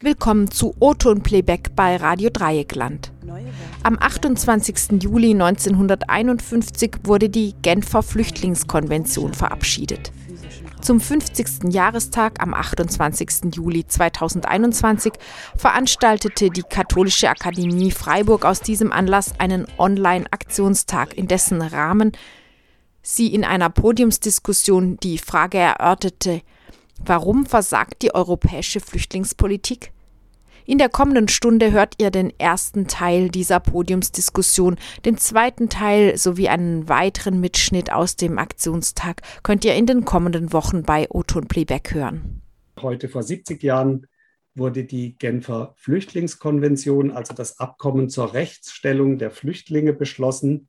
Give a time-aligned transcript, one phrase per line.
[0.00, 3.10] Willkommen zu O-Ton Playback bei Radio Dreieckland.
[3.82, 5.02] Am 28.
[5.02, 10.12] Juli 1951 wurde die Genfer Flüchtlingskonvention verabschiedet.
[10.80, 11.72] Zum 50.
[11.74, 13.52] Jahrestag am 28.
[13.56, 15.14] Juli 2021
[15.56, 22.12] veranstaltete die Katholische Akademie Freiburg aus diesem Anlass einen Online-Aktionstag, in dessen Rahmen
[23.02, 26.42] sie in einer Podiumsdiskussion die Frage erörterte,
[27.04, 29.92] warum versagt die europäische Flüchtlingspolitik?
[30.68, 34.76] In der kommenden Stunde hört ihr den ersten Teil dieser Podiumsdiskussion.
[35.06, 40.52] Den zweiten Teil sowie einen weiteren Mitschnitt aus dem Aktionstag könnt ihr in den kommenden
[40.52, 42.42] Wochen bei Oton Playback hören.
[42.82, 44.08] Heute vor 70 Jahren
[44.54, 50.68] wurde die Genfer Flüchtlingskonvention, also das Abkommen zur Rechtsstellung der Flüchtlinge, beschlossen.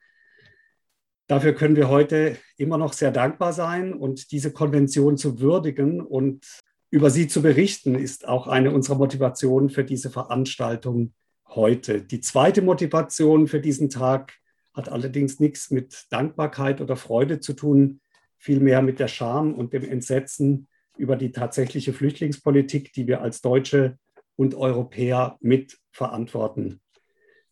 [1.27, 6.45] Dafür können wir heute immer noch sehr dankbar sein und diese Konvention zu würdigen und
[6.92, 11.14] über sie zu berichten, ist auch eine unserer Motivationen für diese Veranstaltung
[11.48, 12.02] heute.
[12.02, 14.34] Die zweite Motivation für diesen Tag
[14.73, 18.02] hat allerdings nichts mit Dankbarkeit oder Freude zu tun,
[18.38, 20.67] vielmehr mit der Scham und dem Entsetzen
[20.98, 23.98] über die tatsächliche Flüchtlingspolitik, die wir als Deutsche
[24.36, 26.82] und Europäer mit verantworten.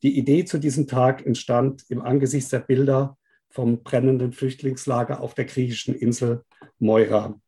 [0.04, 3.18] Die Idee zu diesem Tag entstand im Angesicht der Bilder
[3.50, 6.44] vom brennenden Flüchtlingslager auf der griechischen Insel
[6.80, 7.40] Moira.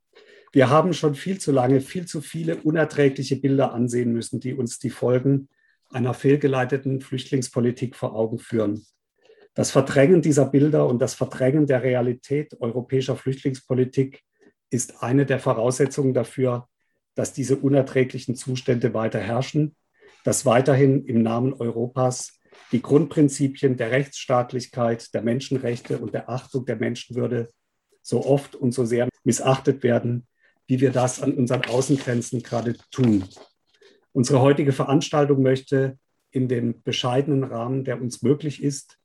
[0.51, 4.79] Wir haben schon viel zu lange viel zu viele unerträgliche Bilder ansehen müssen, die uns
[4.79, 5.49] die Folgen
[5.91, 8.85] einer fehlgeleiteten Flüchtlingspolitik vor Augen führen.
[9.53, 14.23] Das Verdrängen dieser Bilder und das Verdrängen der Realität europäischer Flüchtlingspolitik
[14.69, 16.67] ist eine der Voraussetzungen dafür,
[17.15, 19.75] dass diese unerträglichen Zustände weiter herrschen,
[20.23, 22.39] dass weiterhin im Namen Europas
[22.71, 27.49] die Grundprinzipien der Rechtsstaatlichkeit, der Menschenrechte und der Achtung der Menschenwürde
[28.01, 30.27] so oft und so sehr missachtet werden,
[30.69, 33.25] wie wir das an unseren Außengrenzen gerade tun.
[34.11, 35.97] Unsere heutige Veranstaltung möchte
[36.29, 38.99] in dem bescheidenen Rahmen, der uns möglich ist,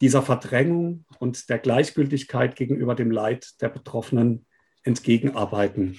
[0.00, 4.46] dieser Verdrängung und der Gleichgültigkeit gegenüber dem Leid der Betroffenen
[4.84, 5.98] entgegenarbeiten.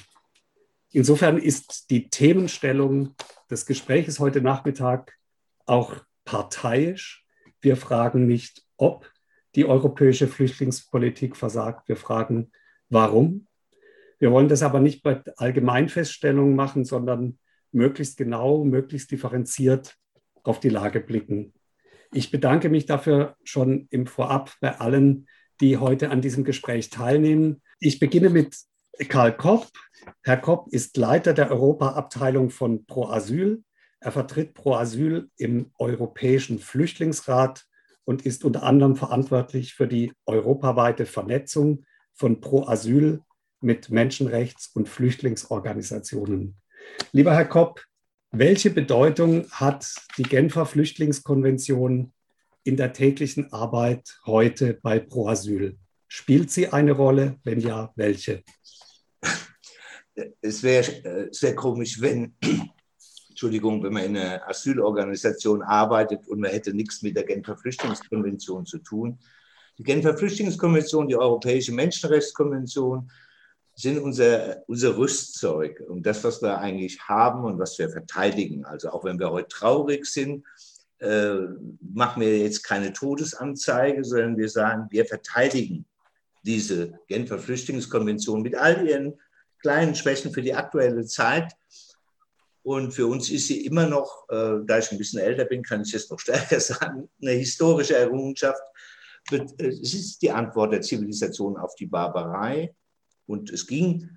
[0.91, 3.13] Insofern ist die Themenstellung
[3.51, 5.17] des Gesprächs heute Nachmittag
[5.65, 7.25] auch parteiisch.
[7.59, 9.11] Wir fragen nicht, ob
[9.55, 11.89] die europäische Flüchtlingspolitik versagt.
[11.89, 12.53] Wir fragen,
[12.87, 13.47] warum
[14.23, 17.39] wir wollen das aber nicht bei Allgemeinfeststellungen machen, sondern
[17.73, 19.97] möglichst genau, möglichst differenziert
[20.43, 21.51] auf die Lage blicken.
[22.13, 25.27] Ich bedanke mich dafür schon im Vorab bei allen,
[25.59, 27.61] die heute an diesem Gespräch teilnehmen.
[27.81, 28.55] Ich beginne mit
[29.09, 29.67] Karl Kopp.
[30.23, 33.61] Herr Kopp ist Leiter der Europaabteilung von Pro Asyl.
[33.99, 37.65] Er vertritt Pro Asyl im Europäischen Flüchtlingsrat
[38.05, 41.83] und ist unter anderem verantwortlich für die europaweite Vernetzung
[42.13, 43.21] von Pro Asyl
[43.63, 46.55] mit Menschenrechts- und Flüchtlingsorganisationen.
[47.11, 47.83] Lieber Herr Kopp,
[48.31, 52.11] welche Bedeutung hat die Genfer Flüchtlingskonvention
[52.63, 55.77] in der täglichen Arbeit heute bei Pro Asyl?
[56.07, 57.39] Spielt sie eine Rolle?
[57.43, 58.43] Wenn ja, welche?
[60.41, 62.35] Es wäre äh, sehr komisch, wenn,
[63.29, 68.65] Entschuldigung, wenn man in einer Asylorganisation arbeitet und man hätte nichts mit der Genfer Flüchtlingskonvention
[68.65, 69.19] zu tun.
[69.77, 73.09] Die Genfer Flüchtlingskonvention, die Europäische Menschenrechtskonvention,
[73.75, 78.65] sind unser, unser Rüstzeug und das, was wir eigentlich haben und was wir verteidigen.
[78.65, 80.45] Also auch wenn wir heute traurig sind,
[80.99, 81.35] äh,
[81.81, 85.85] machen wir jetzt keine Todesanzeige, sondern wir sagen, wir verteidigen
[86.43, 89.19] diese Genfer Flüchtlingskonvention mit all ihren
[89.59, 91.51] kleinen Schwächen für die aktuelle Zeit.
[92.61, 95.81] Und für uns ist sie immer noch, äh, da ich ein bisschen älter bin, kann
[95.81, 98.61] ich es noch stärker sagen, eine historische Errungenschaft.
[99.57, 102.73] Es ist die Antwort der Zivilisation auf die Barbarei
[103.25, 104.09] und es ging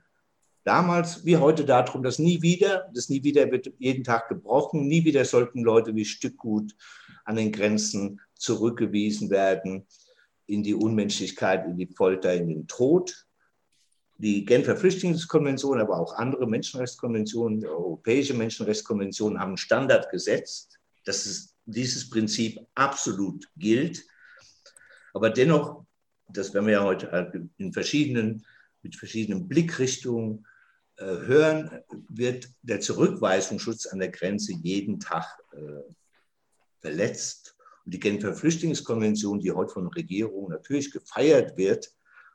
[0.66, 5.04] damals wie heute darum, dass nie wieder, das nie wieder wird jeden Tag gebrochen, nie
[5.04, 6.74] wieder sollten Leute wie Stückgut
[7.24, 9.86] an den Grenzen zurückgewiesen werden
[10.46, 13.26] in die Unmenschlichkeit, in die Folter, in den Tod.
[14.18, 21.52] Die Genfer Flüchtlingskonvention, aber auch andere Menschenrechtskonventionen, die Europäische Menschenrechtskonvention haben Standard gesetzt, dass es,
[21.68, 24.04] dieses Prinzip absolut gilt.
[25.12, 25.84] Aber dennoch,
[26.28, 28.44] das werden wir ja heute in verschiedenen
[28.82, 30.46] mit verschiedenen Blickrichtungen
[30.96, 35.82] äh, hören, wird der Zurückweisungsschutz an der Grenze jeden Tag äh,
[36.80, 37.56] verletzt.
[37.84, 41.92] Und die Genfer Flüchtlingskonvention, die heute von Regierungen natürlich gefeiert wird,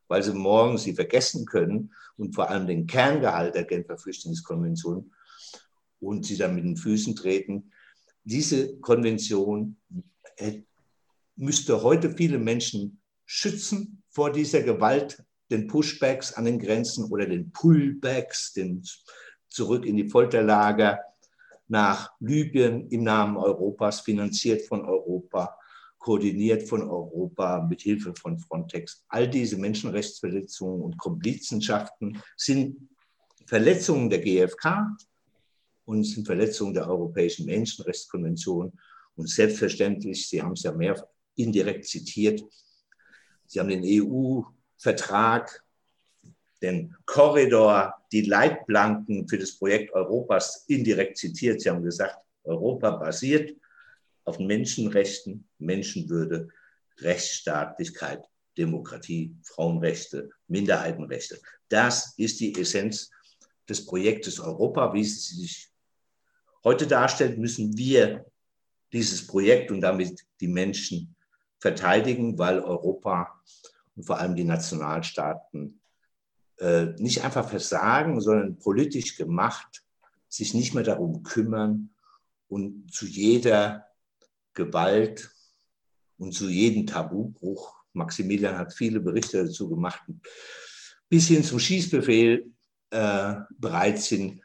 [0.08, 5.12] weil sie morgen sie vergessen können und vor allem den Kerngehalt der Genfer Flüchtlingskonvention
[6.00, 7.72] und sie dann mit den Füßen treten.
[8.24, 9.78] Diese Konvention
[11.36, 17.52] müsste heute viele Menschen schützen vor dieser Gewalt den Pushbacks an den Grenzen oder den
[17.52, 18.84] Pullbacks, den
[19.50, 21.00] zurück in die Folterlager,
[21.68, 25.56] nach Libyen im Namen Europas, finanziert von Europa,
[26.00, 29.06] koordiniert von Europa mit Hilfe von Frontex.
[29.08, 32.90] All diese Menschenrechtsverletzungen und Komplizenschaften sind
[33.46, 34.98] Verletzungen der GfK
[35.86, 38.74] und sind Verletzungen der Europäischen Menschenrechtskonvention.
[39.16, 42.44] Und selbstverständlich, Sie haben es ja mehr indirekt zitiert,
[43.46, 43.84] Sie haben den
[44.82, 45.64] EU-Vertrag,
[46.62, 51.62] den Korridor, die Leitplanken für das Projekt Europas indirekt zitiert.
[51.62, 53.56] Sie haben gesagt, Europa basiert
[54.26, 56.50] auf Menschenrechten, Menschenwürde,
[57.00, 58.24] Rechtsstaatlichkeit,
[58.58, 61.40] Demokratie, Frauenrechte, Minderheitenrechte.
[61.70, 63.10] Das ist die Essenz
[63.68, 65.70] des Projektes Europa, wie es sich
[66.64, 68.26] heute darstellt, müssen wir
[68.94, 71.16] dieses Projekt und damit die Menschen
[71.60, 73.42] verteidigen, weil Europa
[73.96, 75.82] und vor allem die Nationalstaaten
[76.58, 79.84] äh, nicht einfach versagen, sondern politisch gemacht
[80.32, 81.90] sich nicht mehr darum kümmern
[82.48, 83.88] und zu jeder
[84.54, 85.30] Gewalt
[86.18, 90.02] und zu jedem Tabubruch, Maximilian hat viele Berichte dazu gemacht,
[91.10, 92.54] bis hin zum Schießbefehl
[92.92, 94.42] äh, bereit sind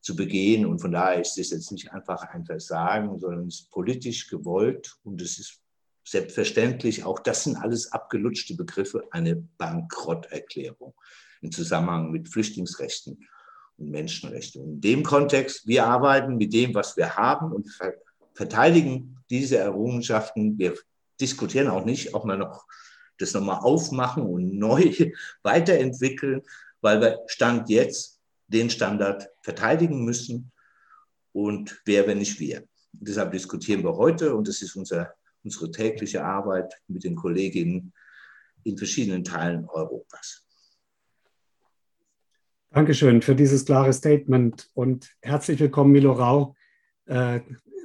[0.00, 0.64] zu begehen.
[0.64, 4.96] Und von daher ist es jetzt nicht einfach ein Versagen, sondern es ist politisch gewollt
[5.02, 5.60] und es ist
[6.10, 10.94] selbstverständlich, auch das sind alles abgelutschte Begriffe, eine Bankrotterklärung
[11.40, 13.28] im Zusammenhang mit Flüchtlingsrechten
[13.76, 14.62] und Menschenrechten.
[14.62, 17.68] In dem Kontext, wir arbeiten mit dem, was wir haben und
[18.34, 20.58] verteidigen diese Errungenschaften.
[20.58, 20.74] Wir
[21.20, 22.66] diskutieren auch nicht, ob wir noch
[23.18, 24.92] das nochmal aufmachen und neu
[25.42, 26.42] weiterentwickeln,
[26.80, 30.52] weil wir Stand jetzt den Standard verteidigen müssen.
[31.32, 32.64] Und wer, wenn nicht wir?
[32.92, 35.14] Deshalb diskutieren wir heute und das ist unser,
[35.44, 37.92] unsere tägliche Arbeit mit den Kolleginnen
[38.64, 40.44] in verschiedenen Teilen Europas.
[42.70, 46.54] Dankeschön für dieses klare Statement und herzlich willkommen, Milo Rau.
[47.06, 47.40] Äh,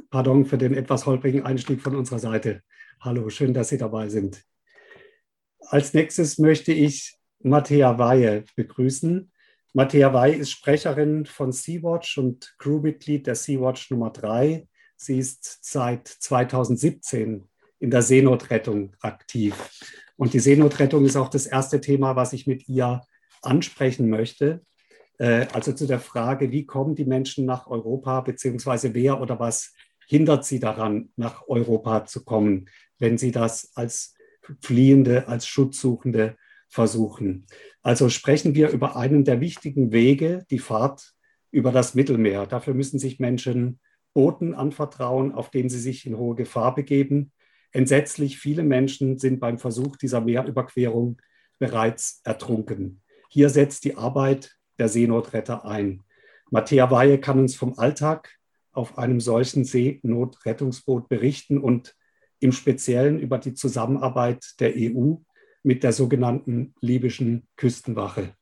[0.10, 2.64] pardon für den etwas holprigen Einstieg von unserer Seite.
[3.00, 4.44] Hallo, schön, dass Sie dabei sind.
[5.60, 9.32] Als nächstes möchte ich Matthäa Weihe begrüßen.
[9.74, 14.68] Matthäa Weihe ist Sprecherin von Sea-Watch und Crewmitglied der Sea-Watch Nummer 3.
[14.96, 17.44] Sie ist seit 2017
[17.80, 19.56] in der Seenotrettung aktiv.
[20.16, 23.02] Und die Seenotrettung ist auch das erste Thema, was ich mit ihr
[23.42, 24.62] ansprechen möchte.
[25.18, 29.74] Äh, also zu der Frage, wie kommen die Menschen nach Europa, beziehungsweise wer oder was
[30.08, 32.70] hindert sie daran, nach Europa zu kommen,
[33.00, 34.16] wenn sie das als
[34.62, 36.38] Fliehende, als Schutzsuchende
[36.70, 37.46] versuchen.
[37.82, 41.14] Also sprechen wir über einen der wichtigen Wege, die Fahrt
[41.52, 42.48] über das Mittelmeer.
[42.48, 43.80] Dafür müssen sich Menschen
[44.14, 47.32] Booten anvertrauen, auf denen sie sich in hohe Gefahr begeben.
[47.72, 51.22] Entsetzlich viele Menschen sind beim Versuch dieser Meerüberquerung
[51.60, 53.02] bereits ertrunken.
[53.30, 56.04] Hier setzt die Arbeit der Seenotretter ein.
[56.52, 58.38] Matthäa Weihe kann uns vom Alltag
[58.72, 61.96] auf einem solchen Seenotrettungsboot berichten und
[62.40, 65.16] im Speziellen über die Zusammenarbeit der EU
[65.64, 68.36] mit der sogenannten libyschen Küstenwache.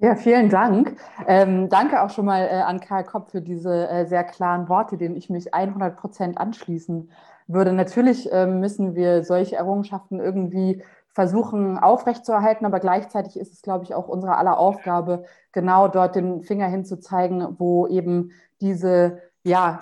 [0.00, 0.96] Ja, vielen Dank.
[1.26, 4.96] Ähm, danke auch schon mal äh, an Karl Kopp für diese äh, sehr klaren Worte,
[4.96, 7.10] denen ich mich 100 Prozent anschließen
[7.48, 7.72] würde.
[7.72, 13.94] Natürlich äh, müssen wir solche Errungenschaften irgendwie versuchen aufrechtzuerhalten, aber gleichzeitig ist es, glaube ich,
[13.94, 18.30] auch unsere aller Aufgabe, genau dort den Finger hinzuzeigen, wo eben
[18.60, 19.80] diese ja,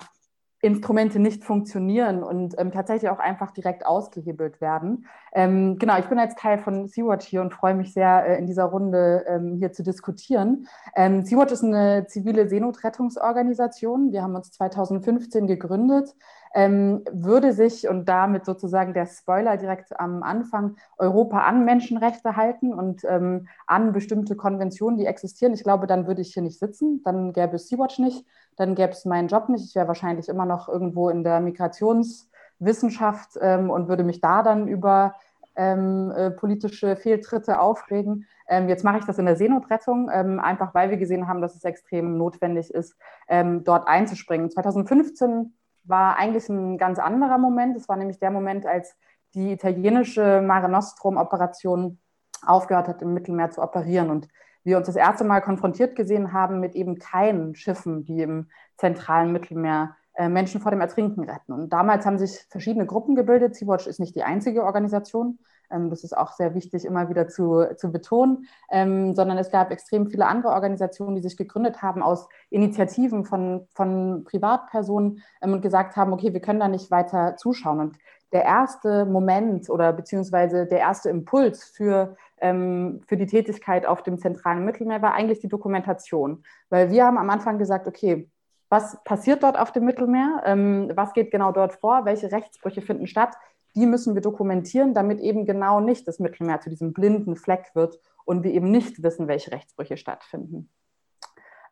[0.67, 5.07] Instrumente nicht funktionieren und ähm, tatsächlich auch einfach direkt ausgehebelt werden.
[5.33, 8.47] Ähm, genau, ich bin als Teil von Sea-Watch hier und freue mich sehr, äh, in
[8.47, 10.67] dieser Runde ähm, hier zu diskutieren.
[10.95, 14.13] Ähm, Sea-Watch ist eine zivile Seenotrettungsorganisation.
[14.13, 16.15] Wir haben uns 2015 gegründet
[16.57, 22.73] ähm, würde sich und damit sozusagen der Spoiler direkt am Anfang Europa an Menschenrechte halten
[22.73, 25.53] und ähm, an bestimmte Konventionen, die existieren.
[25.53, 28.25] Ich glaube, dann würde ich hier nicht sitzen, dann gäbe es Sea-Watch nicht,
[28.57, 29.65] dann gäbe es meinen Job nicht.
[29.65, 34.67] Ich wäre wahrscheinlich immer noch irgendwo in der Migrationswissenschaft ähm, und würde mich da dann
[34.69, 35.15] über
[35.57, 38.27] ähm, äh, politische Fehltritte aufregen.
[38.49, 41.57] Ähm, jetzt mache ich das in der Seenotrettung, ähm, einfach weil wir gesehen haben, dass
[41.57, 42.97] es extrem notwendig ist,
[43.29, 44.51] ähm, dort einzuspringen.
[44.51, 47.77] 2015 war eigentlich ein ganz anderer Moment.
[47.77, 48.97] Es war nämlich der Moment, als
[49.35, 51.99] die italienische Mare Nostrum-Operation
[52.45, 54.29] aufgehört hat, im Mittelmeer zu operieren und
[54.67, 59.33] wir uns das erste Mal konfrontiert gesehen haben mit eben keinen Schiffen, die im zentralen
[59.33, 61.53] Mittelmeer äh, Menschen vor dem Ertrinken retten.
[61.53, 63.55] Und damals haben sich verschiedene Gruppen gebildet.
[63.55, 65.39] Sea-Watch ist nicht die einzige Organisation.
[65.71, 69.71] Ähm, das ist auch sehr wichtig, immer wieder zu, zu betonen, ähm, sondern es gab
[69.71, 75.63] extrem viele andere Organisationen, die sich gegründet haben aus Initiativen von, von Privatpersonen ähm, und
[75.63, 77.81] gesagt haben, okay, wir können da nicht weiter zuschauen.
[77.81, 77.99] Und
[78.37, 84.19] der erste Moment oder beziehungsweise der erste Impuls für, ähm, für die Tätigkeit auf dem
[84.19, 86.45] zentralen Mittelmeer war eigentlich die Dokumentation.
[86.69, 88.29] Weil wir haben am Anfang gesagt, okay,
[88.69, 93.07] was passiert dort auf dem Mittelmeer, ähm, was geht genau dort vor, welche Rechtsbrüche finden
[93.07, 93.35] statt,
[93.75, 97.99] die müssen wir dokumentieren, damit eben genau nicht das Mittelmeer zu diesem blinden Fleck wird
[98.27, 100.69] und wir eben nicht wissen, welche Rechtsbrüche stattfinden.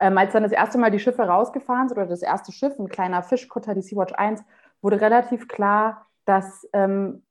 [0.00, 2.88] Ähm, als dann das erste Mal die Schiffe rausgefahren sind oder das erste Schiff, ein
[2.88, 4.42] kleiner Fischkutter, die Sea-Watch 1,
[4.80, 7.22] wurde relativ klar, dass ähm,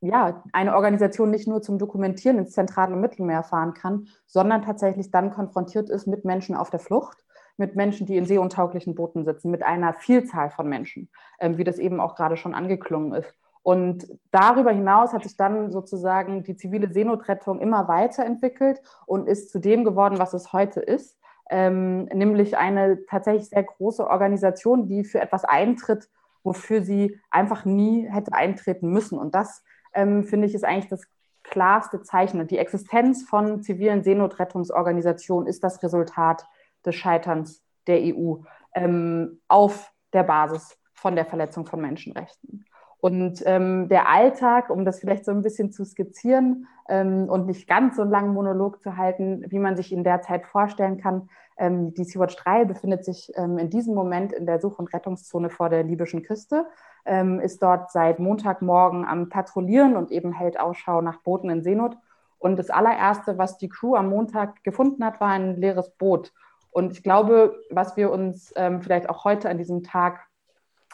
[0.00, 5.30] ja, eine Organisation nicht nur zum Dokumentieren ins zentrale Mittelmeer fahren kann, sondern tatsächlich dann
[5.30, 7.18] konfrontiert ist mit Menschen auf der Flucht,
[7.56, 11.08] mit Menschen, die in seeuntauglichen Booten sitzen, mit einer Vielzahl von Menschen,
[11.38, 13.32] ähm, wie das eben auch gerade schon angeklungen ist.
[13.62, 19.60] Und darüber hinaus hat sich dann sozusagen die zivile Seenotrettung immer weiterentwickelt und ist zu
[19.60, 21.16] dem geworden, was es heute ist,
[21.48, 26.08] ähm, nämlich eine tatsächlich sehr große Organisation, die für etwas eintritt,
[26.42, 29.18] wofür sie einfach nie hätte eintreten müssen.
[29.18, 29.62] Und das,
[29.94, 31.06] ähm, finde ich, ist eigentlich das
[31.42, 32.46] klarste Zeichen.
[32.46, 36.46] Die Existenz von zivilen Seenotrettungsorganisationen ist das Resultat
[36.84, 38.36] des Scheiterns der EU
[38.74, 42.64] ähm, auf der Basis von der Verletzung von Menschenrechten.
[43.02, 47.66] Und ähm, der Alltag, um das vielleicht so ein bisschen zu skizzieren ähm, und nicht
[47.66, 51.28] ganz so einen langen Monolog zu halten, wie man sich in der Zeit vorstellen kann,
[51.56, 55.50] ähm, die Sea-Watch 3 befindet sich ähm, in diesem Moment in der Such- und Rettungszone
[55.50, 56.64] vor der libyschen Küste,
[57.04, 61.96] ähm, ist dort seit Montagmorgen am Patrouillieren und eben hält Ausschau nach Booten in Seenot.
[62.38, 66.32] Und das allererste, was die Crew am Montag gefunden hat, war ein leeres Boot.
[66.70, 70.20] Und ich glaube, was wir uns ähm, vielleicht auch heute an diesem Tag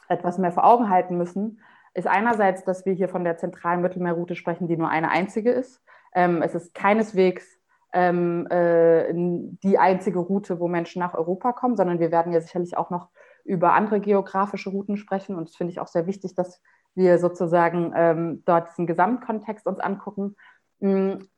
[0.08, 1.60] etwas mehr vor Augen halten müssen,
[1.98, 5.82] ist einerseits, dass wir hier von der zentralen Mittelmeerroute sprechen, die nur eine einzige ist.
[6.14, 7.58] Ähm, es ist keineswegs
[7.92, 12.76] ähm, äh, die einzige Route, wo Menschen nach Europa kommen, sondern wir werden ja sicherlich
[12.76, 13.08] auch noch
[13.44, 15.34] über andere geografische Routen sprechen.
[15.34, 16.62] Und das finde ich auch sehr wichtig, dass
[16.94, 20.36] wir sozusagen ähm, dort diesen Gesamtkontext uns angucken.
[20.78, 21.28] Mhm.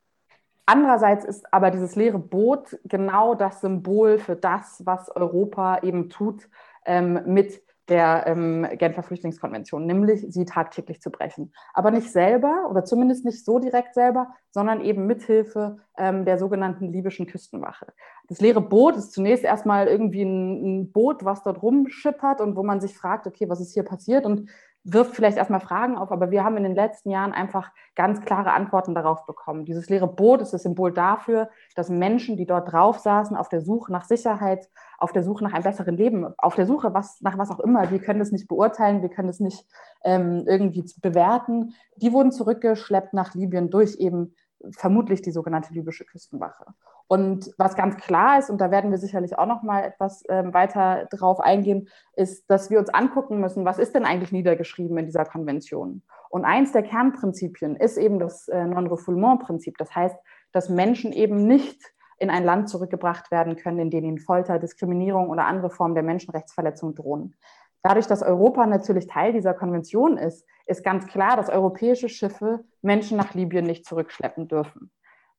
[0.67, 6.47] Andererseits ist aber dieses leere Boot genau das Symbol für das, was Europa eben tut
[6.85, 11.53] ähm, mit der ähm, Genfer Flüchtlingskonvention, nämlich sie tagtäglich zu brechen.
[11.73, 16.91] Aber nicht selber oder zumindest nicht so direkt selber, sondern eben mithilfe ähm, der sogenannten
[16.91, 17.87] libyschen Küstenwache.
[18.27, 22.63] Das leere Boot ist zunächst erstmal irgendwie ein, ein Boot, was dort rumschippert und wo
[22.63, 24.25] man sich fragt, okay, was ist hier passiert?
[24.25, 24.49] Und
[24.83, 28.53] wirft vielleicht erstmal Fragen auf, aber wir haben in den letzten Jahren einfach ganz klare
[28.53, 29.65] Antworten darauf bekommen.
[29.65, 33.61] Dieses leere Boot ist das Symbol dafür, dass Menschen, die dort drauf saßen, auf der
[33.61, 37.37] Suche nach Sicherheit, auf der Suche nach einem besseren Leben, auf der Suche was, nach
[37.37, 39.65] was auch immer, wir können das nicht beurteilen, wir können das nicht
[40.03, 44.35] ähm, irgendwie bewerten, die wurden zurückgeschleppt nach Libyen durch eben
[44.77, 46.65] vermutlich die sogenannte libysche Küstenwache.
[47.11, 50.53] Und was ganz klar ist, und da werden wir sicherlich auch noch mal etwas ähm,
[50.53, 55.07] weiter drauf eingehen, ist, dass wir uns angucken müssen, was ist denn eigentlich niedergeschrieben in
[55.07, 56.03] dieser Konvention?
[56.29, 59.77] Und eins der Kernprinzipien ist eben das äh, Non-Refoulement-Prinzip.
[59.77, 60.15] Das heißt,
[60.53, 61.81] dass Menschen eben nicht
[62.17, 66.05] in ein Land zurückgebracht werden können, in dem ihnen Folter, Diskriminierung oder andere Formen der
[66.05, 67.35] Menschenrechtsverletzung drohen.
[67.83, 73.17] Dadurch, dass Europa natürlich Teil dieser Konvention ist, ist ganz klar, dass europäische Schiffe Menschen
[73.17, 74.91] nach Libyen nicht zurückschleppen dürfen.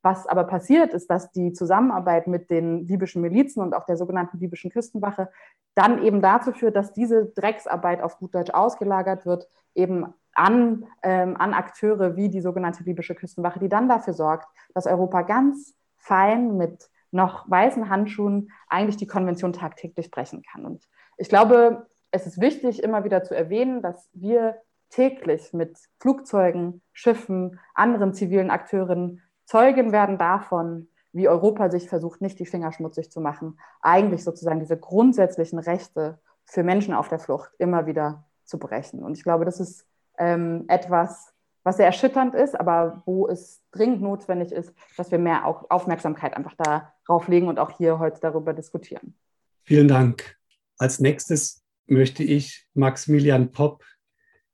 [0.02, 4.38] Was aber passiert, ist, dass die Zusammenarbeit mit den libyschen Milizen und auch der sogenannten
[4.38, 5.30] libyschen Küstenwache
[5.75, 11.37] dann eben dazu führt, dass diese Drecksarbeit auf gut Deutsch ausgelagert wird, eben an, ähm,
[11.37, 16.56] an Akteure wie die sogenannte libysche Küstenwache, die dann dafür sorgt, dass Europa ganz fein
[16.56, 20.64] mit noch weißen Handschuhen eigentlich die Konvention tagtäglich brechen kann.
[20.64, 24.56] Und ich glaube, es ist wichtig, immer wieder zu erwähnen, dass wir
[24.88, 32.39] täglich mit Flugzeugen, Schiffen, anderen zivilen Akteuren Zeugen werden davon, wie Europa sich versucht, nicht
[32.39, 37.51] die Finger schmutzig zu machen, eigentlich sozusagen diese grundsätzlichen Rechte für Menschen auf der Flucht
[37.59, 39.03] immer wieder zu brechen.
[39.03, 39.87] Und ich glaube, das ist
[40.19, 41.33] ähm, etwas,
[41.65, 46.55] was sehr erschütternd ist, aber wo es dringend notwendig ist, dass wir mehr Aufmerksamkeit einfach
[46.57, 49.15] darauf legen und auch hier heute darüber diskutieren.
[49.63, 50.37] Vielen Dank.
[50.79, 53.85] Als nächstes möchte ich Maximilian Popp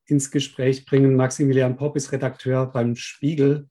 [0.04, 1.16] ins Gespräch bringen.
[1.16, 3.68] Maximilian Popp ist Redakteur beim Spiegel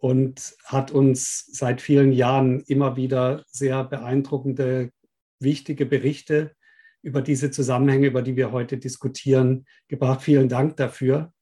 [0.00, 4.90] und hat uns seit vielen Jahren immer wieder sehr beeindruckende,
[5.40, 6.52] wichtige Berichte
[7.02, 10.22] über diese Zusammenhänge, über die wir heute diskutieren, gebracht.
[10.22, 11.32] Vielen Dank dafür.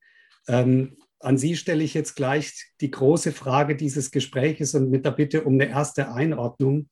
[0.47, 5.13] Ähm, an Sie stelle ich jetzt gleich die große Frage dieses Gespräches und mit der
[5.13, 6.91] Bitte um eine erste Einordnung.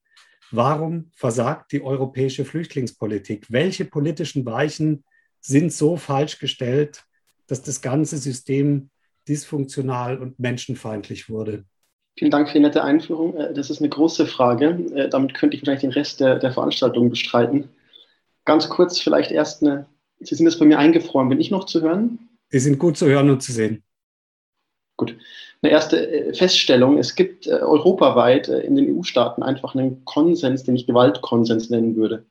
[0.50, 3.46] Warum versagt die europäische Flüchtlingspolitik?
[3.50, 5.04] Welche politischen Weichen
[5.40, 7.04] sind so falsch gestellt,
[7.46, 8.88] dass das ganze System
[9.28, 11.64] dysfunktional und menschenfeindlich wurde?
[12.18, 13.36] Vielen Dank für die nette Einführung.
[13.36, 14.78] Äh, das ist eine große Frage.
[14.94, 17.68] Äh, damit könnte ich vielleicht den Rest der, der Veranstaltung bestreiten.
[18.44, 19.86] Ganz kurz vielleicht erst eine,
[20.20, 21.28] Sie sind jetzt bei mir eingefroren.
[21.28, 22.18] Bin ich noch zu hören?
[22.50, 23.82] Sie sind gut zu hören und zu sehen.
[24.96, 25.16] Gut
[25.62, 26.98] eine erste äh, Feststellung.
[26.98, 32.24] Es gibt europaweit in den EU-Staaten einfach einen Konsens, den ich Gewaltkonsens nennen würde.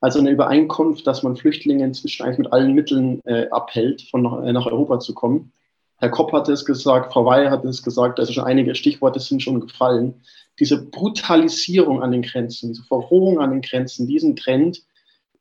[0.00, 3.20] Also eine Übereinkunft, dass man Flüchtlinge inzwischen eigentlich mit allen Mitteln
[3.52, 5.52] abhält, von nach Europa zu kommen.
[6.02, 9.40] Herr Kopp hat es gesagt, Frau Wey hat es gesagt, also schon einige Stichworte sind
[9.40, 10.14] schon gefallen.
[10.58, 14.82] Diese Brutalisierung an den Grenzen, diese Verrohung an den Grenzen, diesen Trend,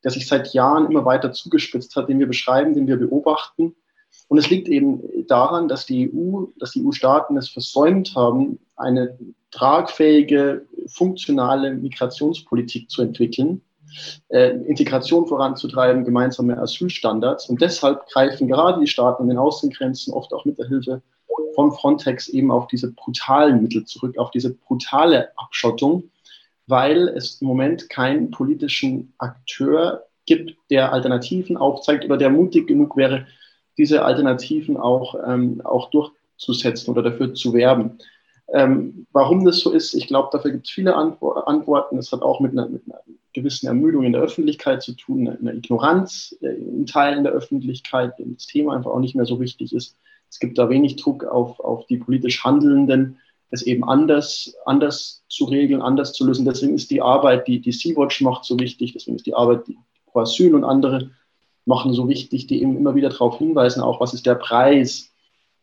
[0.03, 3.75] der sich seit Jahren immer weiter zugespitzt hat, den wir beschreiben, den wir beobachten.
[4.27, 9.17] Und es liegt eben daran, dass die EU, dass die EU-Staaten es versäumt haben, eine
[9.49, 13.63] tragfähige, funktionale Migrationspolitik zu entwickeln,
[14.29, 17.49] äh, Integration voranzutreiben, gemeinsame Asylstandards.
[17.49, 21.01] Und deshalb greifen gerade die Staaten an den Außengrenzen, oft auch mit der Hilfe
[21.55, 26.03] von Frontex, eben auf diese brutalen Mittel zurück, auf diese brutale Abschottung,
[26.67, 32.95] weil es im Moment keinen politischen Akteur gibt, der Alternativen aufzeigt oder der mutig genug
[32.95, 33.27] wäre,
[33.77, 37.97] diese Alternativen auch, ähm, auch durchzusetzen oder dafür zu werben.
[38.53, 41.97] Ähm, warum das so ist, ich glaube, dafür gibt es viele Antworten.
[41.97, 42.99] Es hat auch mit einer, mit einer,
[43.33, 48.33] gewissen Ermüdung in der Öffentlichkeit zu tun, einer Ignoranz äh, in Teilen der Öffentlichkeit, dem
[48.33, 49.95] das Thema einfach auch nicht mehr so wichtig ist.
[50.29, 55.45] Es gibt da wenig Druck auf, auf die politisch Handelnden, es eben anders, anders zu
[55.45, 56.45] regeln, anders zu lösen.
[56.45, 58.93] Deswegen ist die Arbeit, die die Sea-Watch macht, so wichtig.
[58.93, 61.11] Deswegen ist die Arbeit, die Pro Asyl und andere
[61.65, 65.11] machen so wichtig, die eben immer wieder darauf hinweisen, auch was ist der Preis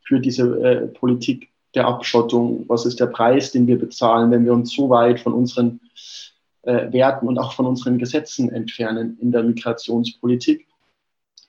[0.02, 4.52] für diese äh, Politik der Abschottung, was ist der Preis, den wir bezahlen, wenn wir
[4.52, 5.80] uns so weit von unseren
[6.62, 10.66] äh, Werten und auch von unseren Gesetzen entfernen in der Migrationspolitik.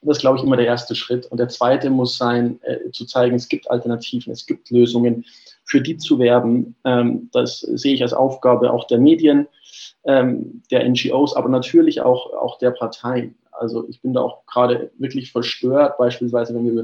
[0.01, 1.25] Das ist, glaube ich, immer der erste Schritt.
[1.25, 5.25] Und der zweite muss sein, äh, zu zeigen, es gibt Alternativen, es gibt Lösungen,
[5.65, 6.75] für die zu werben.
[6.85, 9.47] Ähm, das sehe ich als Aufgabe auch der Medien,
[10.05, 13.35] ähm, der NGOs, aber natürlich auch, auch der Parteien.
[13.51, 16.83] Also ich bin da auch gerade wirklich verstört, beispielsweise, wenn wir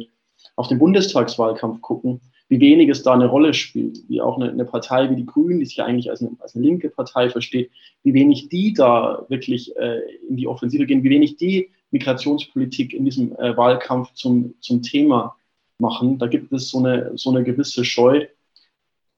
[0.58, 4.66] auf den Bundestagswahlkampf gucken, wie wenig es da eine Rolle spielt, wie auch eine, eine
[4.66, 7.72] Partei wie die Grünen, die sich ja eigentlich als eine, als eine linke Partei versteht,
[8.04, 13.06] wie wenig die da wirklich äh, in die Offensive gehen, wie wenig die Migrationspolitik in
[13.06, 15.36] diesem äh, Wahlkampf zum, zum Thema
[15.80, 16.20] machen.
[16.20, 18.28] Da gibt es so eine, so eine gewisse Scheu.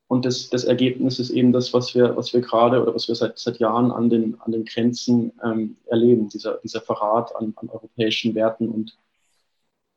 [0.07, 3.15] Und das, das Ergebnis ist eben das, was wir, was wir gerade oder was wir
[3.15, 7.67] seit, seit Jahren an den, an den Grenzen ähm, erleben, dieser, dieser Verrat an, an
[7.69, 8.97] europäischen Werten und,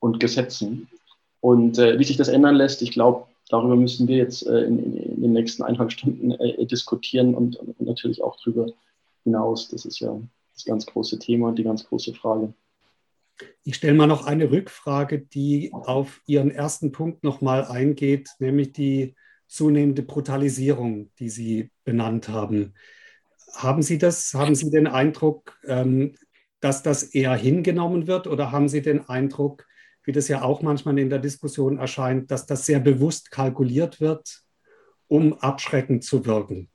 [0.01, 0.89] und Gesetzen.
[1.41, 4.79] Und äh, wie sich das ändern lässt, ich glaube, darüber müssen wir jetzt äh, in,
[4.79, 8.67] in, in, den nächsten eineinhalb Stunden äh, diskutieren und, und, natürlich auch darüber
[9.25, 9.69] hinaus.
[9.69, 10.21] Das ist ja
[10.55, 12.53] das ganz große Thema und die ganz große Frage.
[13.65, 19.15] Ich stelle mal noch eine Rückfrage, die auf Ihren ersten Punkt nochmal eingeht, nämlich die
[19.47, 22.75] zunehmende Brutalisierung, die Sie benannt haben.
[23.55, 26.15] Haben Sie das, haben Sie den Eindruck, ähm,
[26.61, 29.67] dass das eher hingenommen wird oder haben Sie den Eindruck,
[30.05, 34.43] wie das ja auch manchmal in der Diskussion erscheint, dass das sehr bewusst kalkuliert wird,
[35.09, 36.69] um abschreckend zu wirken.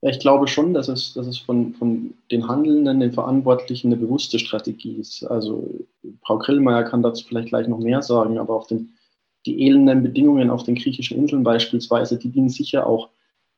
[0.00, 4.38] Ich glaube schon, dass es, dass es von, von den Handelnden, den Verantwortlichen eine bewusste
[4.38, 5.24] Strategie ist.
[5.24, 5.86] Also
[6.24, 8.94] Frau Grillmeier kann dazu vielleicht gleich noch mehr sagen, aber auf den,
[9.44, 13.08] die elenden Bedingungen auf den griechischen Inseln beispielsweise, die dienen sicher auch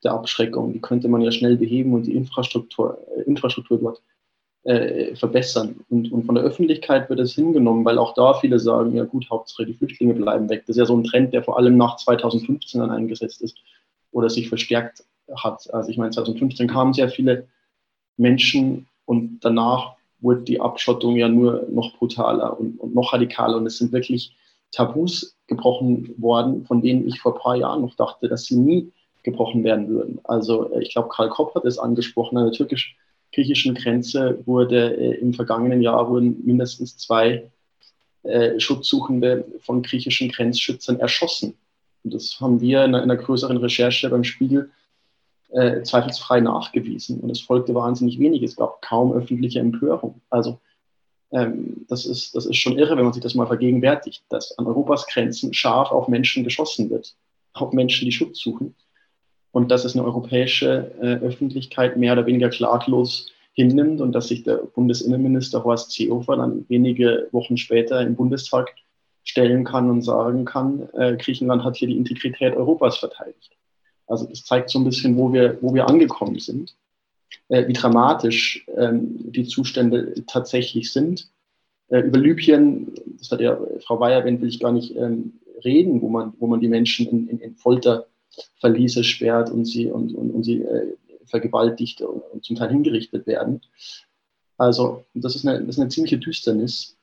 [0.03, 0.73] der Abschreckung.
[0.73, 4.03] Die könnte man ja schnell beheben und die Infrastruktur, äh, Infrastruktur dort
[4.71, 5.81] äh, verbessern.
[5.89, 9.29] Und, und von der Öffentlichkeit wird es hingenommen, weil auch da viele sagen, ja gut,
[9.29, 10.63] Hauptsache die Flüchtlinge bleiben weg.
[10.67, 13.59] Das ist ja so ein Trend, der vor allem nach 2015 dann eingesetzt ist
[14.13, 15.03] oder sich verstärkt
[15.35, 15.73] hat.
[15.75, 17.49] Also ich meine, 2015 kamen sehr viele
[18.17, 23.57] Menschen und danach wurde die Abschottung ja nur noch brutaler und, und noch radikaler.
[23.57, 24.37] Und es sind wirklich
[24.71, 28.93] Tabus gebrochen worden, von denen ich vor ein paar Jahren noch dachte, dass sie nie
[29.25, 30.21] gebrochen werden würden.
[30.23, 32.97] Also äh, ich glaube, Karl Kopp hat es angesprochen, eine türkisch
[33.33, 37.51] griechischen Grenze wurde äh, im vergangenen Jahr wurden mindestens zwei
[38.23, 41.55] äh, Schutzsuchende von griechischen Grenzschützern erschossen.
[42.05, 44.71] Und das haben wir in einer, in einer größeren Recherche beim Spiegel
[45.51, 47.21] äh, zweifelsfrei nachgewiesen.
[47.21, 48.43] Und es folgte wahnsinnig wenig.
[48.43, 50.21] Es gab kaum öffentliche Empörung.
[50.31, 50.61] Also
[51.33, 54.67] ähm, das, ist, das ist schon irre, wenn man sich das mal vergegenwärtigt, dass an
[54.67, 57.15] Europas Grenzen scharf auf Menschen geschossen wird,
[57.53, 58.75] auf Menschen, die Schutz suchen
[59.53, 64.45] und dass es eine europäische äh, Öffentlichkeit mehr oder weniger klaglos hinnimmt und dass sich
[64.45, 68.75] der Bundesinnenminister Horst Seehofer dann wenige Wochen später im Bundestag
[69.25, 73.57] stellen kann und sagen kann, äh, Griechenland hat hier die Integrität Europas verteidigt.
[74.07, 76.77] Also das zeigt so ein bisschen, wo wir, wo wir angekommen sind,
[77.49, 81.31] äh, wie dramatisch ähm, die Zustände tatsächlich sind.
[81.89, 85.35] Äh, über Libyen, das hat ja Frau Weyer erwähnt, will ich gar nicht ähm,
[85.65, 88.07] reden, wo man, wo man die Menschen in, in, in Folter
[88.59, 93.27] Verliese sperrt und sie, und, und, und sie äh, vergewaltigt und, und, zum Teil hingerichtet
[93.27, 93.63] werden.
[94.57, 96.97] Also das ist eine, das ist eine ziemliche Düsternis.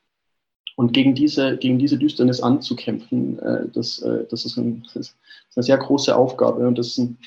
[0.76, 5.18] Und gegen diese, gegen diese Düsternis anzukämpfen, äh, das, äh, das, ist ein, das, ist
[5.56, 7.18] eine sehr große Aufgabe und das ist ein,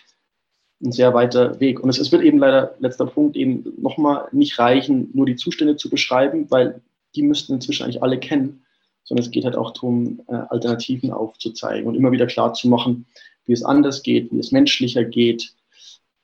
[0.83, 1.81] ein sehr weiter Weg.
[1.81, 5.77] Und es, es wird eben leider, letzter Punkt, eben nochmal nicht reichen, nur die Zustände
[5.77, 6.81] zu beschreiben, weil
[7.17, 8.63] die müssten inzwischen eigentlich alle kennen,
[9.03, 13.07] sondern es geht halt auch darum, äh, Alternativen aufzuzeigen und immer wieder klar zu machen,
[13.51, 15.53] wie es anders geht, wie es menschlicher geht,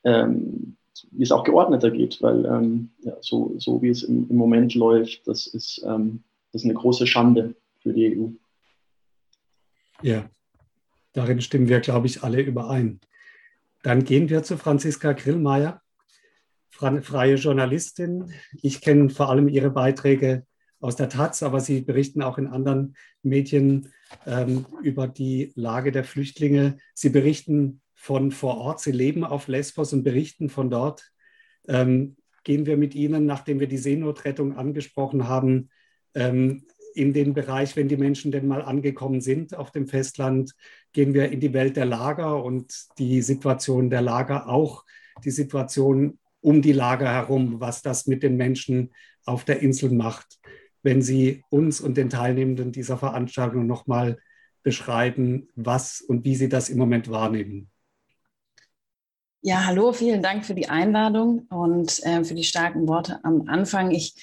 [0.04, 0.76] ähm,
[1.10, 4.76] wie es auch geordneter geht, weil ähm, ja, so, so wie es im, im, Moment
[4.76, 8.28] läuft, das ist, ähm, das ist eine große Schande für die EU.
[10.02, 10.30] Ja,
[11.14, 13.00] darin stimmen wir, glaube ich, alle überein.
[13.82, 15.82] Dann gehen wir zu Franziska Grillmeier,
[16.70, 18.32] freie Journalistin.
[18.62, 20.46] Ich kenne vor allem ihre Beiträge
[20.86, 23.92] aus der Taz, aber Sie berichten auch in anderen Medien
[24.24, 26.78] ähm, über die Lage der Flüchtlinge.
[26.94, 31.10] Sie berichten von vor Ort, Sie leben auf Lesbos und berichten von dort.
[31.66, 35.70] Ähm, gehen wir mit Ihnen, nachdem wir die Seenotrettung angesprochen haben,
[36.14, 40.52] ähm, in den Bereich, wenn die Menschen denn mal angekommen sind auf dem Festland,
[40.92, 44.84] gehen wir in die Welt der Lager und die Situation der Lager, auch
[45.24, 48.92] die Situation um die Lager herum, was das mit den Menschen
[49.24, 50.38] auf der Insel macht
[50.86, 54.18] wenn Sie uns und den Teilnehmenden dieser Veranstaltung nochmal
[54.62, 57.68] beschreiben, was und wie Sie das im Moment wahrnehmen.
[59.42, 63.90] Ja, hallo, vielen Dank für die Einladung und äh, für die starken Worte am Anfang.
[63.90, 64.14] Ich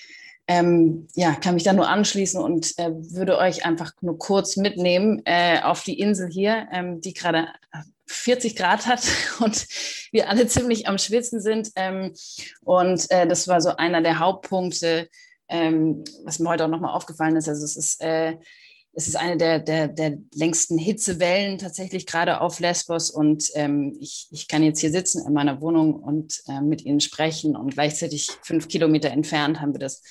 [0.47, 5.21] ähm, ja, kann mich da nur anschließen und äh, würde euch einfach nur kurz mitnehmen
[5.25, 7.49] äh, auf die Insel hier, ähm, die gerade
[8.07, 9.05] 40 Grad hat
[9.41, 9.67] und
[10.11, 11.71] wir alle ziemlich am Schwitzen sind.
[11.75, 12.13] Ähm,
[12.61, 15.09] und äh, das war so einer der Hauptpunkte,
[15.53, 17.47] ähm, was mir heute auch nochmal aufgefallen ist.
[17.47, 18.37] Also es ist, äh,
[18.93, 24.27] es ist eine der, der, der längsten Hitzewellen tatsächlich gerade auf Lesbos und ähm, ich,
[24.31, 28.29] ich kann jetzt hier sitzen in meiner Wohnung und äh, mit Ihnen sprechen und gleichzeitig
[28.41, 30.01] fünf Kilometer entfernt haben wir das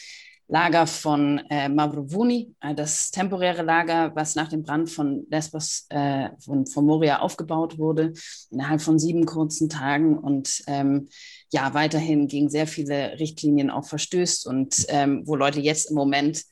[0.52, 6.28] Lager von äh, Mavrovuni, äh, das temporäre Lager, was nach dem Brand von Lesbos, äh,
[6.40, 8.12] von, von Moria aufgebaut wurde,
[8.50, 10.18] innerhalb von sieben kurzen Tagen.
[10.18, 11.08] Und ähm,
[11.50, 16.42] ja, weiterhin gegen sehr viele Richtlinien auch verstößt und ähm, wo Leute jetzt im Moment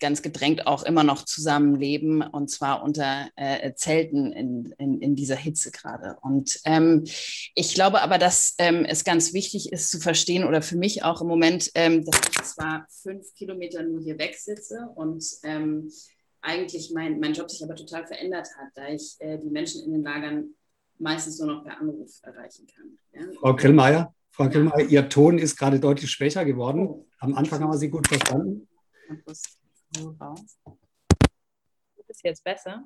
[0.00, 5.36] ganz gedrängt auch immer noch zusammenleben und zwar unter äh, Zelten in, in, in, dieser
[5.36, 6.16] Hitze gerade.
[6.22, 7.04] Und ähm,
[7.54, 11.20] ich glaube aber, dass ähm, es ganz wichtig ist zu verstehen oder für mich auch
[11.20, 15.90] im Moment, ähm, dass ich zwar fünf Kilometer nur hier weg sitze und ähm,
[16.42, 19.92] eigentlich mein, mein Job sich aber total verändert hat, da ich äh, die Menschen in
[19.92, 20.54] den Lagern
[20.98, 22.98] meistens nur noch per Anruf erreichen kann.
[23.12, 23.28] Ja?
[23.40, 24.86] Frau Grillmeier, Frau Grillmeier.
[24.88, 26.86] Ihr Ton ist gerade deutlich schwächer geworden.
[26.86, 27.06] Oh.
[27.18, 28.68] Am Anfang haben wir Sie gut verstanden
[30.20, 30.58] raus.
[31.96, 32.84] Ist es jetzt besser?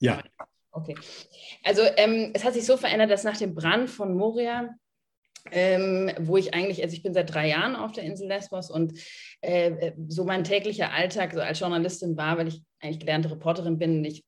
[0.00, 0.22] Ja.
[0.70, 0.96] Okay.
[1.62, 4.74] Also ähm, es hat sich so verändert, dass nach dem Brand von Moria,
[5.52, 8.98] ähm, wo ich eigentlich, also ich bin seit drei Jahren auf der Insel Lesbos und
[9.40, 14.04] äh, so mein täglicher Alltag so als Journalistin war, weil ich eigentlich gelernte Reporterin bin,
[14.04, 14.24] ich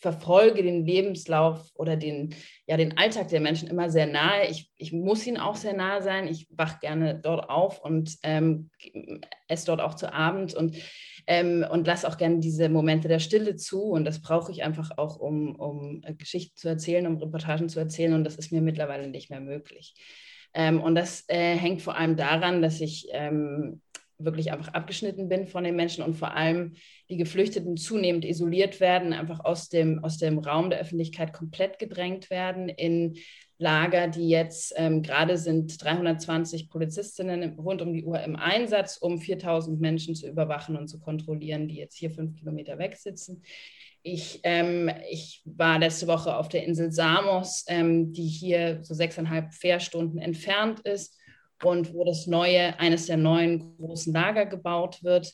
[0.00, 2.34] verfolge den Lebenslauf oder den,
[2.66, 4.48] ja, den Alltag der Menschen immer sehr nahe.
[4.48, 6.28] Ich, ich muss ihnen auch sehr nahe sein.
[6.28, 8.70] Ich wache gerne dort auf und ähm,
[9.48, 10.76] esse dort auch zu Abend und,
[11.26, 13.82] ähm, und lasse auch gerne diese Momente der Stille zu.
[13.82, 17.78] Und das brauche ich einfach auch, um, um äh, Geschichten zu erzählen, um Reportagen zu
[17.78, 18.14] erzählen.
[18.14, 19.94] Und das ist mir mittlerweile nicht mehr möglich.
[20.54, 23.80] Ähm, und das äh, hängt vor allem daran, dass ich ähm,
[24.18, 26.74] wirklich einfach abgeschnitten bin von den Menschen und vor allem
[27.10, 32.30] die Geflüchteten zunehmend isoliert werden, einfach aus dem, aus dem Raum der Öffentlichkeit komplett gedrängt
[32.30, 33.16] werden in
[33.58, 39.18] Lager, die jetzt ähm, gerade sind 320 Polizistinnen rund um die Uhr im Einsatz, um
[39.18, 43.42] 4000 Menschen zu überwachen und zu kontrollieren, die jetzt hier fünf Kilometer weg sitzen.
[44.02, 49.54] Ich, ähm, ich war letzte Woche auf der Insel Samos, ähm, die hier so sechseinhalb
[49.54, 51.16] Fährstunden entfernt ist
[51.62, 55.32] und wo das neue, eines der neuen großen Lager gebaut wird,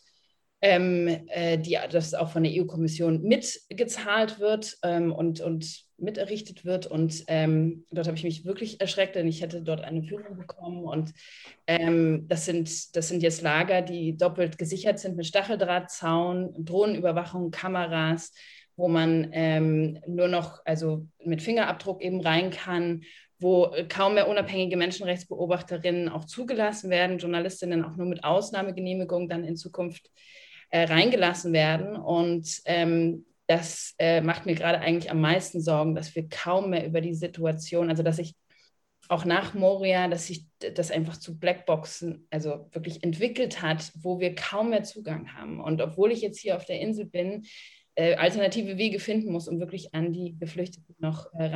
[0.60, 6.86] ähm, äh, die, das auch von der EU-Kommission mitgezahlt wird ähm, und, und miterrichtet wird.
[6.86, 10.84] Und ähm, dort habe ich mich wirklich erschreckt, denn ich hätte dort eine Führung bekommen.
[10.84, 11.12] Und
[11.66, 18.32] ähm, das, sind, das sind jetzt Lager, die doppelt gesichert sind mit Stacheldrahtzaun, Drohnenüberwachung, Kameras,
[18.76, 23.02] wo man ähm, nur noch also mit Fingerabdruck eben rein kann
[23.40, 29.56] wo kaum mehr unabhängige Menschenrechtsbeobachterinnen auch zugelassen werden, Journalistinnen auch nur mit Ausnahmegenehmigung dann in
[29.56, 30.10] Zukunft
[30.68, 31.96] äh, reingelassen werden.
[31.96, 36.86] Und ähm, das äh, macht mir gerade eigentlich am meisten Sorgen, dass wir kaum mehr
[36.86, 38.36] über die Situation, also dass ich
[39.08, 44.36] auch nach Moria, dass sich das einfach zu Blackboxen, also wirklich entwickelt hat, wo wir
[44.36, 45.60] kaum mehr Zugang haben.
[45.60, 47.44] Und obwohl ich jetzt hier auf der Insel bin,
[47.96, 51.50] äh, alternative Wege finden muss, um wirklich an die Geflüchteten noch äh,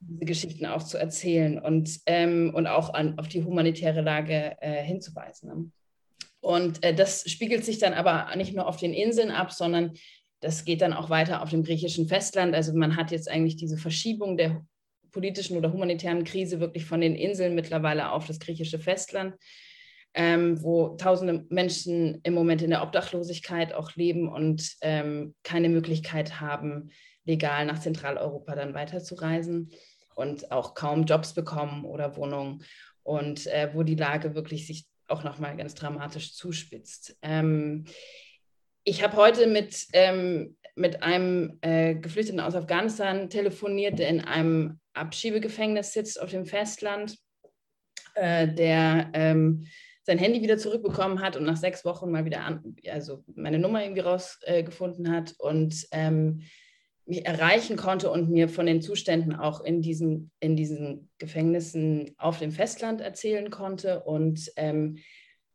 [0.00, 4.82] diese Geschichten auch zu erzählen und, ähm, und auch an, auf die humanitäre Lage äh,
[4.82, 5.48] hinzuweisen.
[5.50, 5.70] Ne?
[6.40, 9.94] Und äh, das spiegelt sich dann aber nicht nur auf den Inseln ab, sondern
[10.40, 12.54] das geht dann auch weiter auf dem griechischen Festland.
[12.54, 14.64] Also man hat jetzt eigentlich diese Verschiebung der
[15.10, 19.34] politischen oder humanitären Krise wirklich von den Inseln mittlerweile auf das griechische Festland,
[20.14, 26.40] ähm, wo tausende Menschen im Moment in der Obdachlosigkeit auch leben und ähm, keine Möglichkeit
[26.40, 26.90] haben,
[27.24, 29.70] legal nach Zentraleuropa dann weiterzureisen
[30.14, 32.64] und auch kaum Jobs bekommen oder Wohnungen
[33.02, 37.16] und äh, wo die Lage wirklich sich auch nochmal ganz dramatisch zuspitzt.
[37.22, 37.86] Ähm,
[38.88, 44.80] ich habe heute mit, ähm, mit einem äh, Geflüchteten aus Afghanistan telefoniert, der in einem
[44.94, 47.18] Abschiebegefängnis sitzt auf dem Festland,
[48.14, 49.66] äh, der ähm,
[50.04, 53.82] sein Handy wieder zurückbekommen hat und nach sechs Wochen mal wieder an, also meine Nummer
[53.82, 56.44] irgendwie rausgefunden äh, hat und ähm,
[57.04, 62.38] mich erreichen konnte und mir von den Zuständen auch in diesen, in diesen Gefängnissen auf
[62.38, 64.00] dem Festland erzählen konnte.
[64.00, 64.98] Und ähm,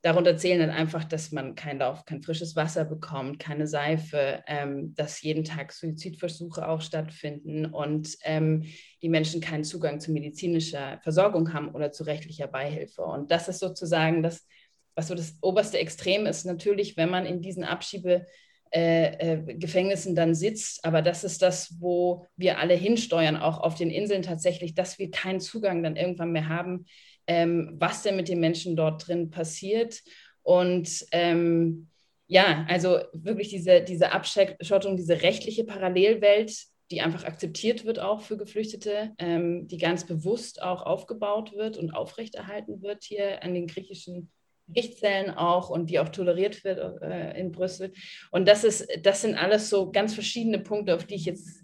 [0.03, 4.93] darunter zählen dann einfach, dass man kein Lauf, kein frisches Wasser bekommt, keine Seife, ähm,
[4.95, 8.65] dass jeden Tag Suizidversuche auch stattfinden und ähm,
[9.01, 13.01] die Menschen keinen Zugang zu medizinischer Versorgung haben oder zu rechtlicher Beihilfe.
[13.03, 14.45] Und das ist sozusagen das,
[14.93, 18.25] was so das oberste Extrem ist, natürlich, wenn man in diesen Abschiebe
[18.73, 20.83] äh, äh, Gefängnissen dann sitzt.
[20.83, 25.11] Aber das ist das, wo wir alle hinsteuern, auch auf den Inseln tatsächlich, dass wir
[25.11, 26.85] keinen Zugang dann irgendwann mehr haben,
[27.27, 30.01] ähm, was denn mit den Menschen dort drin passiert.
[30.41, 31.89] Und ähm,
[32.25, 36.55] ja, also wirklich diese, diese Abschottung, diese rechtliche Parallelwelt,
[36.89, 41.91] die einfach akzeptiert wird auch für Geflüchtete, ähm, die ganz bewusst auch aufgebaut wird und
[41.91, 44.31] aufrechterhalten wird hier an den griechischen
[44.73, 47.91] Gerichtszellen auch und die auch toleriert wird äh, in Brüssel.
[48.31, 51.63] Und das ist, das sind alles so ganz verschiedene Punkte, auf die ich jetzt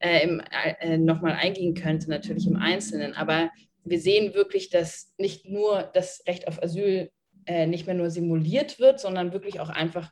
[0.00, 0.38] äh,
[0.80, 3.14] äh, nochmal eingehen könnte, natürlich im Einzelnen.
[3.14, 3.50] Aber
[3.84, 7.10] wir sehen wirklich, dass nicht nur das Recht auf Asyl
[7.46, 10.10] äh, nicht mehr nur simuliert wird, sondern wirklich auch einfach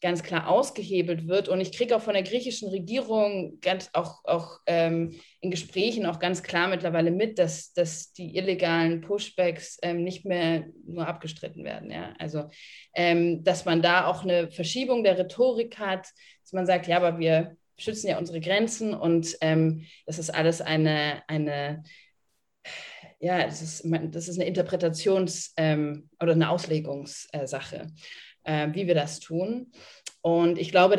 [0.00, 1.48] ganz klar ausgehebelt wird.
[1.48, 6.18] Und ich kriege auch von der griechischen Regierung ganz auch, auch ähm, in Gesprächen auch
[6.18, 11.90] ganz klar mittlerweile mit, dass, dass die illegalen Pushbacks ähm, nicht mehr nur abgestritten werden.
[11.90, 12.14] Ja?
[12.18, 12.48] Also,
[12.94, 16.08] ähm, dass man da auch eine Verschiebung der Rhetorik hat,
[16.42, 20.60] dass man sagt, ja, aber wir schützen ja unsere Grenzen und ähm, das ist alles
[20.60, 21.82] eine, eine
[23.22, 27.86] ja, das ist, das ist eine Interpretations- ähm, oder eine Auslegungssache
[28.44, 29.72] äh, wie wir das tun.
[30.22, 30.96] Und ich glaube,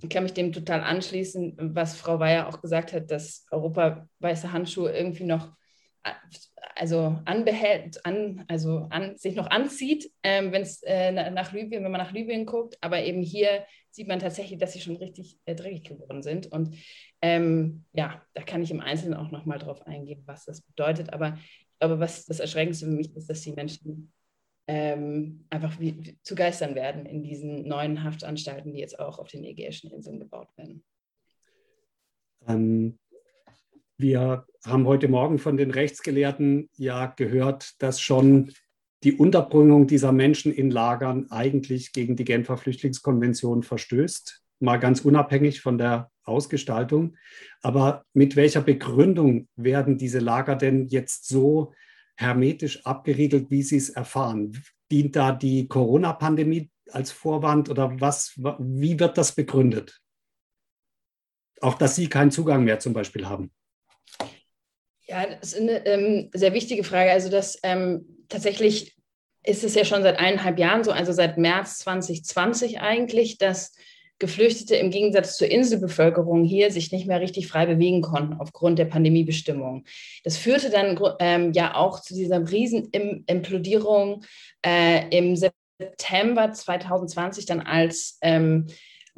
[0.00, 4.52] ich kann mich dem total anschließen, was Frau Weyer auch gesagt hat, dass Europa weiße
[4.52, 5.50] Handschuhe irgendwie noch
[6.74, 11.90] also anbehält, an, also an, sich noch anzieht, ähm, wenn es äh, nach Libyen, wenn
[11.90, 15.54] man nach Libyen guckt, aber eben hier sieht man tatsächlich, dass sie schon richtig äh,
[15.54, 16.46] dreckig geworden sind.
[16.46, 16.76] Und
[17.20, 21.12] ähm, ja, da kann ich im Einzelnen auch nochmal drauf eingehen, was das bedeutet.
[21.12, 24.12] Aber ich glaube, was das Erschreckendste für mich ist, dass die Menschen
[24.68, 29.42] ähm, einfach wie, zu geistern werden in diesen neuen Haftanstalten, die jetzt auch auf den
[29.42, 30.84] Ägäischen Inseln gebaut werden.
[32.46, 32.98] Ähm,
[33.96, 38.52] wir haben heute Morgen von den Rechtsgelehrten ja gehört, dass schon
[39.04, 45.62] die Unterbringung dieser Menschen in Lagern eigentlich gegen die Genfer Flüchtlingskonvention verstößt, mal ganz unabhängig
[45.62, 47.16] von der Ausgestaltung.
[47.62, 51.72] Aber mit welcher Begründung werden diese Lager denn jetzt so
[52.18, 54.60] hermetisch abgeriegelt, wie Sie es erfahren?
[54.90, 60.00] Dient da die Corona-Pandemie als Vorwand oder was, wie wird das begründet?
[61.60, 63.52] Auch, dass Sie keinen Zugang mehr zum Beispiel haben.
[65.06, 67.10] Ja, das ist eine ähm, sehr wichtige Frage.
[67.10, 68.96] Also, dass ähm, tatsächlich
[69.44, 73.74] ist es ja schon seit eineinhalb Jahren so, also seit März 2020 eigentlich, dass
[74.18, 78.86] Geflüchtete im Gegensatz zur Inselbevölkerung hier sich nicht mehr richtig frei bewegen konnten aufgrund der
[78.86, 79.84] Pandemiebestimmungen.
[80.24, 84.24] Das führte dann ähm, ja auch zu dieser riesen Implodierung
[84.64, 88.66] äh, im September 2020 dann als ähm,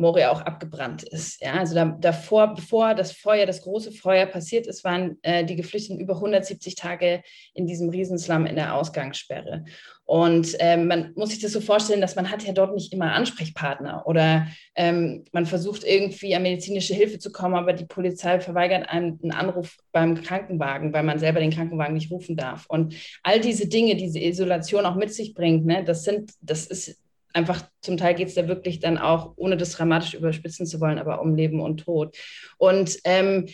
[0.00, 1.42] Moria auch abgebrannt ist.
[1.42, 5.56] Ja, also da, davor, bevor das Feuer, das große Feuer passiert ist, waren äh, die
[5.56, 9.64] Geflüchteten über 170 Tage in diesem Riesenslum in der Ausgangssperre.
[10.10, 13.12] Und ähm, man muss sich das so vorstellen, dass man hat ja dort nicht immer
[13.12, 18.88] Ansprechpartner oder ähm, man versucht irgendwie an medizinische Hilfe zu kommen, aber die Polizei verweigert
[18.88, 22.66] einem einen Anruf beim Krankenwagen, weil man selber den Krankenwagen nicht rufen darf.
[22.66, 26.98] Und all diese Dinge, diese Isolation auch mit sich bringt, ne, das sind, das ist
[27.32, 30.98] einfach zum Teil geht es da wirklich dann auch, ohne das dramatisch überspitzen zu wollen,
[30.98, 32.16] aber um Leben und Tod.
[32.58, 33.46] Und, ähm,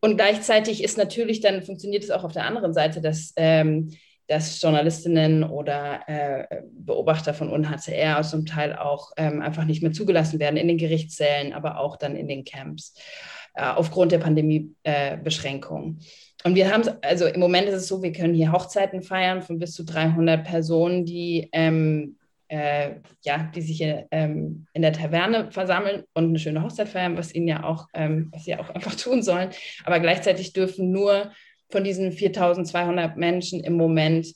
[0.00, 3.92] und gleichzeitig ist natürlich dann, funktioniert es auch auf der anderen Seite, dass, ähm,
[4.32, 10.40] dass Journalistinnen oder äh, Beobachter von UNHCR zum Teil auch ähm, einfach nicht mehr zugelassen
[10.40, 12.94] werden in den Gerichtssälen, aber auch dann in den Camps
[13.54, 15.98] äh, aufgrund der Pandemiebeschränkungen.
[16.00, 19.42] Äh, und wir haben, also im Moment ist es so, wir können hier Hochzeiten feiern
[19.42, 22.16] von bis zu 300 Personen, die ähm,
[22.48, 27.18] äh, ja, die sich hier, ähm, in der Taverne versammeln und eine schöne Hochzeit feiern,
[27.18, 29.50] was ihnen ja auch, ähm, was sie ja auch einfach tun sollen.
[29.84, 31.32] Aber gleichzeitig dürfen nur
[31.72, 34.28] von diesen 4200 Menschen im Moment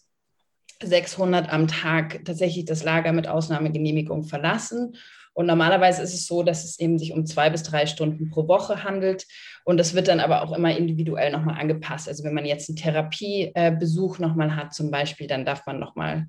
[0.83, 4.97] 600 am Tag tatsächlich das Lager mit Ausnahmegenehmigung verlassen.
[5.35, 8.49] Und normalerweise ist es so, dass es eben sich um zwei bis drei Stunden pro
[8.49, 9.27] Woche handelt.
[9.65, 12.09] Und das wird dann aber auch immer individuell nochmal angepasst.
[12.09, 16.29] Also wenn man jetzt einen Therapiebesuch nochmal hat zum Beispiel, dann darf man nochmal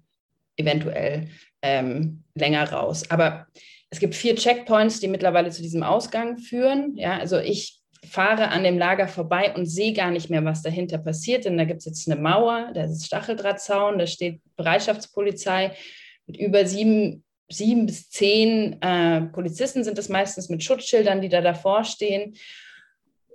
[0.57, 1.29] eventuell
[1.61, 3.09] ähm, länger raus.
[3.09, 3.47] Aber
[3.89, 6.97] es gibt vier Checkpoints, die mittlerweile zu diesem Ausgang führen.
[6.97, 10.97] Ja, also ich fahre an dem Lager vorbei und sehe gar nicht mehr, was dahinter
[10.97, 15.71] passiert, denn da gibt es jetzt eine Mauer, da ist Stacheldrahtzaun, da steht Bereitschaftspolizei
[16.25, 21.41] mit über sieben, sieben bis zehn äh, Polizisten sind es meistens mit Schutzschildern, die da
[21.41, 22.35] davor stehen.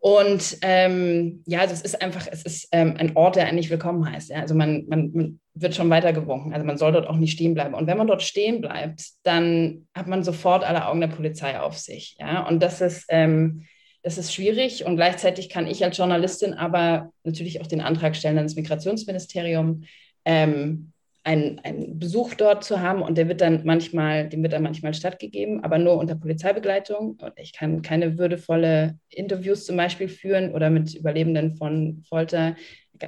[0.02, 4.30] Und ähm, ja, das ist einfach, es ist ähm, ein Ort, der eigentlich willkommen heißt.
[4.30, 4.40] Ja?
[4.40, 6.52] Also man, man, man, wird schon weitergewunken.
[6.52, 7.74] Also man soll dort auch nicht stehen bleiben.
[7.74, 11.78] Und wenn man dort stehen bleibt, dann hat man sofort alle Augen der Polizei auf
[11.78, 12.16] sich.
[12.18, 12.48] Ja?
[12.48, 13.66] Und das ist, ähm,
[14.02, 14.84] das ist schwierig.
[14.84, 19.84] Und gleichzeitig kann ich als Journalistin aber natürlich auch den Antrag stellen ans Migrationsministerium,
[20.24, 20.92] ähm,
[21.24, 24.92] einen, einen Besuch dort zu haben und der wird dann manchmal, dem wird dann manchmal
[24.92, 27.18] stattgegeben, aber nur unter Polizeibegleitung.
[27.20, 32.56] Und ich kann keine würdevolle Interviews zum Beispiel führen oder mit Überlebenden von Folter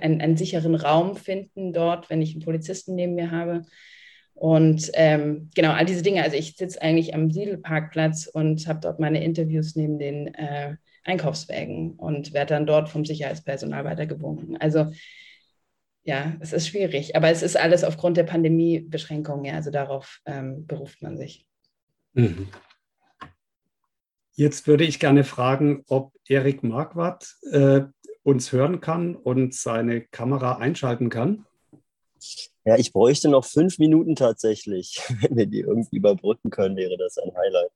[0.00, 3.62] einen, einen sicheren Raum finden dort, wenn ich einen Polizisten neben mir habe.
[4.34, 6.22] Und ähm, genau, all diese Dinge.
[6.22, 11.92] Also ich sitze eigentlich am Siedelparkplatz und habe dort meine Interviews neben den äh, Einkaufswägen
[11.92, 14.56] und werde dann dort vom Sicherheitspersonal weitergewunken.
[14.58, 14.90] Also
[16.02, 20.66] ja, es ist schwierig, aber es ist alles aufgrund der Pandemiebeschränkungen, ja, also darauf ähm,
[20.66, 21.46] beruft man sich.
[22.12, 22.48] Mhm.
[24.34, 27.82] Jetzt würde ich gerne fragen, ob Erik Marquardt äh,
[28.22, 31.46] uns hören kann und seine Kamera einschalten kann.
[32.64, 35.00] Ja, ich bräuchte noch fünf Minuten tatsächlich.
[35.20, 37.70] Wenn wir die irgendwie überbrücken können, wäre das ein Highlight.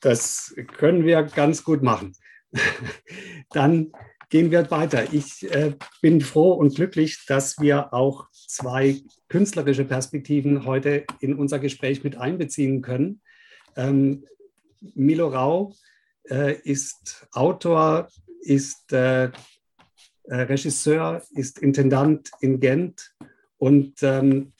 [0.00, 2.14] Das können wir ganz gut machen.
[3.50, 3.92] Dann
[4.30, 5.12] gehen wir weiter.
[5.12, 11.58] Ich äh, bin froh und glücklich, dass wir auch zwei künstlerische Perspektiven heute in unser
[11.58, 13.20] Gespräch mit einbeziehen können.
[13.76, 14.24] Ähm,
[14.94, 15.74] Milo Rau
[16.28, 18.08] äh, ist Autor,
[18.42, 19.30] ist äh, äh
[20.30, 23.14] Regisseur, ist Intendant in Gent
[23.58, 24.52] und ähm,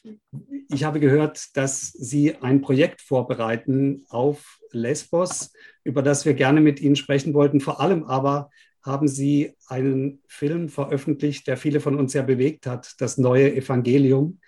[0.68, 5.52] ich habe gehört, dass Sie ein Projekt vorbereiten auf Lesbos,
[5.84, 8.50] über das wir gerne mit Ihnen sprechen wollten, vor allem aber
[8.82, 14.40] haben Sie einen Film veröffentlicht, der viele von uns sehr bewegt hat, das neue Evangelium,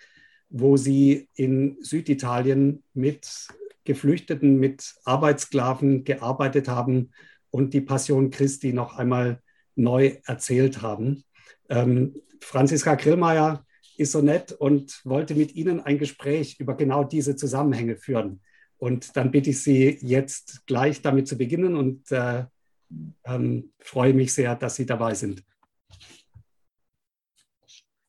[0.49, 3.47] wo Sie in Süditalien mit
[3.83, 7.11] Geflüchteten, mit Arbeitssklaven gearbeitet haben
[7.49, 9.41] und die Passion Christi noch einmal
[9.75, 11.23] neu erzählt haben.
[11.69, 13.65] Ähm, Franziska Grillmeier
[13.97, 18.41] ist so nett und wollte mit Ihnen ein Gespräch über genau diese Zusammenhänge führen.
[18.81, 22.45] Und dann bitte ich Sie jetzt gleich damit zu beginnen und äh,
[23.25, 25.43] ähm, freue mich sehr, dass Sie dabei sind.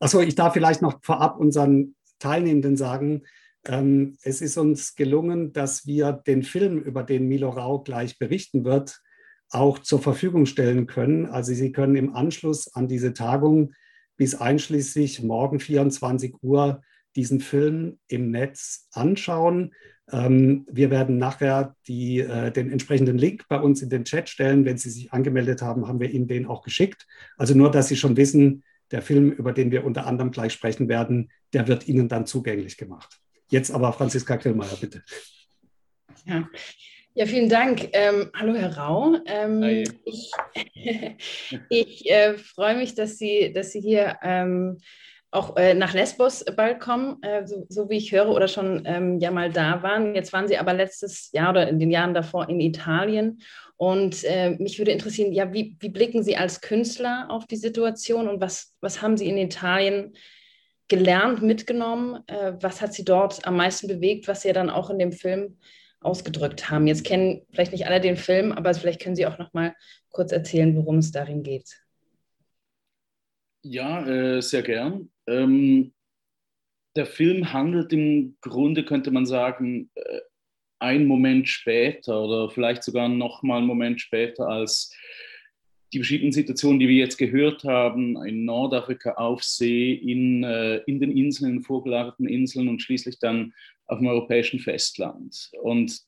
[0.01, 3.25] Achso, ich darf vielleicht noch vorab unseren Teilnehmenden sagen,
[3.67, 8.65] ähm, es ist uns gelungen, dass wir den Film, über den Milo Rau gleich berichten
[8.65, 9.03] wird,
[9.51, 11.27] auch zur Verfügung stellen können.
[11.27, 13.75] Also Sie können im Anschluss an diese Tagung
[14.17, 16.81] bis einschließlich morgen 24 Uhr
[17.15, 19.75] diesen Film im Netz anschauen.
[20.13, 24.65] Ähm, wir werden nachher die, äh, den entsprechenden Link bei uns in den Chat stellen.
[24.65, 27.07] Wenn Sie sich angemeldet haben, haben wir Ihnen den auch geschickt.
[27.37, 30.89] Also nur, dass Sie schon wissen, der Film, über den wir unter anderem gleich sprechen
[30.89, 33.19] werden, der wird Ihnen dann zugänglich gemacht.
[33.49, 35.03] Jetzt aber Franziska Grillmeier, bitte.
[36.27, 36.49] Ja.
[37.15, 37.91] Ja, vielen Dank.
[37.93, 39.17] Ähm, hallo, Herr Rau.
[39.27, 40.31] Ähm, ich,
[41.69, 44.79] ich äh, freue mich, dass Sie, dass Sie hier ähm,
[45.33, 49.19] auch äh, nach Lesbos bald kommen, äh, so, so, wie ich höre, oder schon ähm,
[49.19, 50.15] ja mal da waren.
[50.15, 53.41] Jetzt waren Sie aber letztes Jahr oder in den Jahren davor in Italien.
[53.77, 58.29] Und äh, mich würde interessieren, ja, wie, wie, blicken Sie als Künstler auf die Situation
[58.29, 60.13] und was, was haben Sie in Italien
[60.89, 62.23] gelernt, mitgenommen?
[62.27, 65.13] Äh, was hat Sie dort am meisten bewegt, was Sie ja dann auch in dem
[65.13, 65.57] Film
[66.01, 66.87] ausgedrückt haben?
[66.87, 69.75] Jetzt kennen vielleicht nicht alle den Film, aber vielleicht können Sie auch noch mal
[70.11, 71.83] kurz erzählen, worum es darin geht.
[73.65, 75.09] Ja, äh, sehr gern.
[75.33, 75.93] Ähm,
[76.97, 80.21] der Film handelt im Grunde, könnte man sagen, äh,
[80.79, 84.95] einen Moment später oder vielleicht sogar noch mal einen Moment später als
[85.93, 91.01] die verschiedenen Situationen, die wir jetzt gehört haben, in Nordafrika auf See, in, äh, in
[91.01, 93.53] den Inseln, in vorgelagerten Inseln und schließlich dann
[93.87, 95.51] auf dem europäischen Festland.
[95.63, 96.01] Und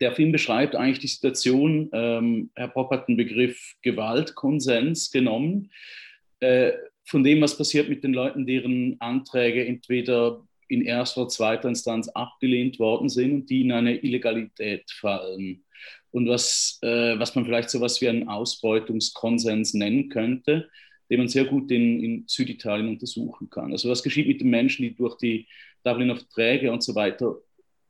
[0.00, 5.70] der Film beschreibt eigentlich die Situation, ähm, Herr Popp hat den Begriff Gewaltkonsens genommen,
[6.40, 6.72] äh,
[7.04, 12.08] von dem, was passiert mit den Leuten, deren Anträge entweder in erster oder zweiter Instanz
[12.08, 15.64] abgelehnt worden sind und die in eine Illegalität fallen.
[16.10, 20.70] Und was, äh, was man vielleicht so etwas wie einen Ausbeutungskonsens nennen könnte,
[21.10, 23.72] den man sehr gut in, in Süditalien untersuchen kann.
[23.72, 25.46] Also was geschieht mit den Menschen, die durch die
[25.84, 27.36] Dubliner Verträge und so weiter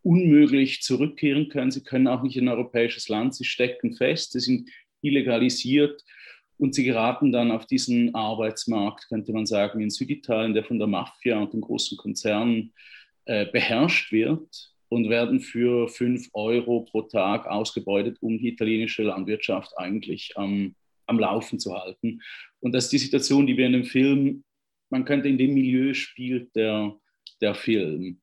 [0.03, 1.71] unmöglich zurückkehren können.
[1.71, 4.69] Sie können auch nicht in ein europäisches Land, sie stecken fest, sie sind
[5.03, 6.03] illegalisiert
[6.63, 10.87] und sie geraten dann auf diesen Arbeitsmarkt, könnte man sagen, in Süditalien, der von der
[10.87, 12.73] Mafia und den großen Konzernen
[13.25, 19.77] äh, beherrscht wird und werden für fünf Euro pro Tag ausgebeutet, um die italienische Landwirtschaft
[19.77, 22.23] eigentlich am, am Laufen zu halten.
[22.61, 24.45] Und das ist die Situation, die wir in dem Film,
[24.89, 26.95] man könnte in dem Milieu spielt der,
[27.41, 28.21] der Film.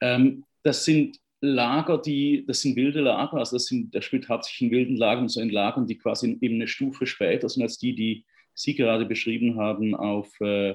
[0.00, 4.70] Ähm, das sind Lager, die, das sind wilde Lager, also das sind, der spielt hauptsächlich
[4.70, 7.94] in wilden Lagern, so in Lagern, die quasi eben eine Stufe später sind als die,
[7.94, 8.24] die
[8.54, 10.74] Sie gerade beschrieben haben auf, äh,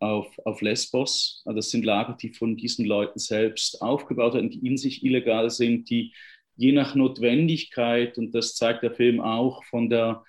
[0.00, 1.42] auf, auf Lesbos.
[1.44, 5.50] Also das sind Lager, die von diesen Leuten selbst aufgebaut werden, die in sich illegal
[5.50, 6.14] sind, die
[6.56, 10.24] je nach Notwendigkeit, und das zeigt der Film auch, von der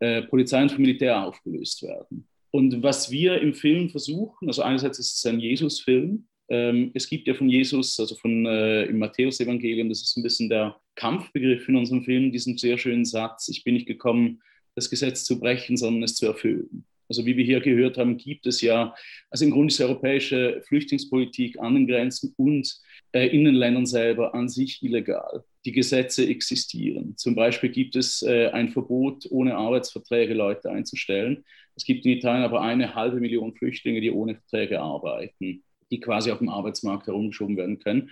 [0.00, 2.26] äh, Polizei und vom Militär aufgelöst werden.
[2.50, 7.26] Und was wir im Film versuchen, also einerseits ist es ein Jesus-Film, ähm, es gibt
[7.26, 11.76] ja von Jesus, also von äh, im Matthäusevangelium, das ist ein bisschen der Kampfbegriff in
[11.76, 14.40] unserem Film, diesen sehr schönen Satz, ich bin nicht gekommen,
[14.74, 16.84] das Gesetz zu brechen, sondern es zu erfüllen.
[17.08, 18.94] Also wie wir hier gehört haben, gibt es ja,
[19.30, 22.76] also im Grunde ist die europäische Flüchtlingspolitik an den Grenzen und
[23.12, 25.44] äh, in den Ländern selber an sich illegal.
[25.64, 27.16] Die Gesetze existieren.
[27.16, 31.44] Zum Beispiel gibt es äh, ein Verbot, ohne Arbeitsverträge Leute einzustellen.
[31.76, 36.30] Es gibt in Italien aber eine halbe Million Flüchtlinge, die ohne Verträge arbeiten die quasi
[36.30, 38.10] auf dem Arbeitsmarkt herumgeschoben werden können.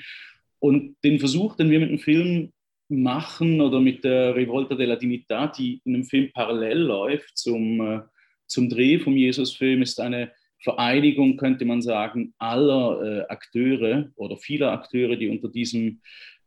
[0.58, 2.52] Und den Versuch, den wir mit dem Film
[2.88, 8.00] machen oder mit der Revolta della Dignità, die in einem Film parallel läuft zum, äh,
[8.46, 14.72] zum Dreh vom Jesus-Film, ist eine Vereinigung, könnte man sagen, aller äh, Akteure oder vieler
[14.72, 16.00] Akteure, die unter diesen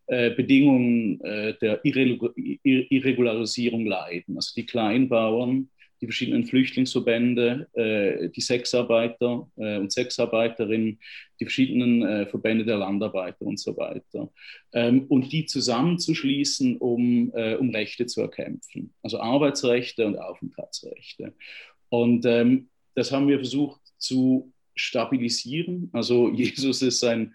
[0.07, 4.35] äh, Bedingungen äh, der Irregularisierung leiden.
[4.35, 5.69] Also die Kleinbauern,
[6.01, 10.99] die verschiedenen Flüchtlingsverbände, äh, die Sexarbeiter äh, und Sexarbeiterinnen,
[11.39, 14.31] die verschiedenen äh, Verbände der Landarbeiter und so weiter.
[14.73, 21.33] Ähm, und die zusammenzuschließen, um, äh, um Rechte zu erkämpfen, also Arbeitsrechte und Aufenthaltsrechte.
[21.89, 25.89] Und ähm, das haben wir versucht zu stabilisieren.
[25.93, 27.33] Also Jesus ist ein,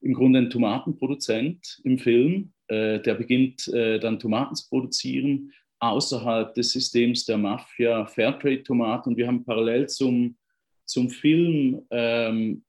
[0.00, 2.52] im Grunde ein Tomatenproduzent im Film.
[2.68, 9.10] Äh, der beginnt äh, dann Tomaten zu produzieren außerhalb des Systems der Mafia Fairtrade-Tomaten.
[9.10, 10.36] Und wir haben parallel zum,
[10.84, 12.62] zum Film, ähm,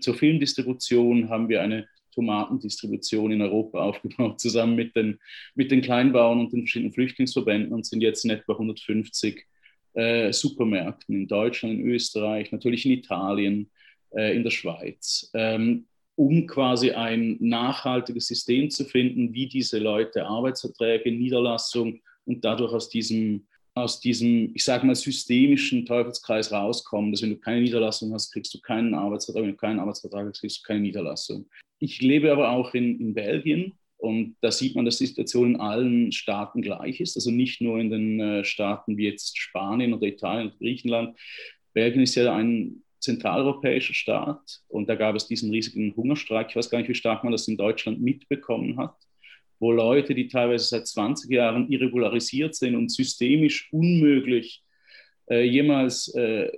[0.00, 5.18] zur Filmdistribution haben wir eine Tomatendistribution in Europa aufgebaut, zusammen mit den,
[5.54, 9.46] mit den Kleinbauern und den verschiedenen Flüchtlingsverbänden und sind jetzt in etwa 150
[9.94, 13.70] äh, Supermärkten in Deutschland, in Österreich, natürlich in Italien,
[14.10, 15.86] äh, in der Schweiz, ähm,
[16.16, 22.88] um quasi ein nachhaltiges System zu finden, wie diese Leute Arbeitsverträge, Niederlassung und dadurch aus
[22.88, 28.32] diesem, aus diesem, ich sage mal, systemischen Teufelskreis rauskommen, dass wenn du keine Niederlassung hast,
[28.32, 31.46] kriegst du keinen Arbeitsvertrag, wenn du keinen Arbeitsvertrag hast, kriegst du keine Niederlassung.
[31.78, 35.60] Ich lebe aber auch in, in Belgien und da sieht man, dass die Situation in
[35.60, 40.06] allen Staaten gleich ist, also nicht nur in den äh, Staaten wie jetzt Spanien oder
[40.06, 41.18] Italien oder Griechenland.
[41.72, 46.48] Belgien ist ja ein zentraleuropäischer Staat und da gab es diesen riesigen Hungerstreik.
[46.50, 48.96] Ich weiß gar nicht, wie stark man das in Deutschland mitbekommen hat
[49.58, 54.62] wo Leute, die teilweise seit 20 Jahren irregularisiert sind und systemisch unmöglich
[55.30, 56.50] äh, jemals äh,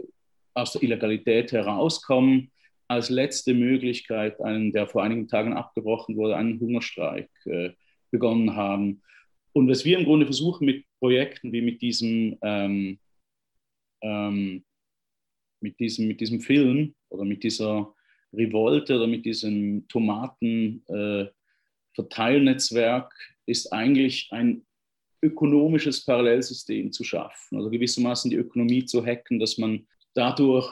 [0.54, 2.50] aus der Illegalität herauskommen,
[2.88, 7.70] als letzte Möglichkeit einen, der vor einigen Tagen abgebrochen wurde, einen Hungerstreik äh,
[8.10, 9.02] begonnen haben.
[9.52, 12.98] Und was wir im Grunde versuchen mit Projekten wie mit diesem, ähm,
[14.02, 14.64] ähm,
[15.60, 17.94] mit diesem, mit diesem Film oder mit dieser
[18.32, 21.26] Revolte oder mit diesem Tomaten, äh,
[21.94, 23.12] Verteilnetzwerk
[23.46, 24.64] ist eigentlich ein
[25.22, 30.70] ökonomisches Parallelsystem zu schaffen, also gewissermaßen die Ökonomie zu hacken, dass man dadurch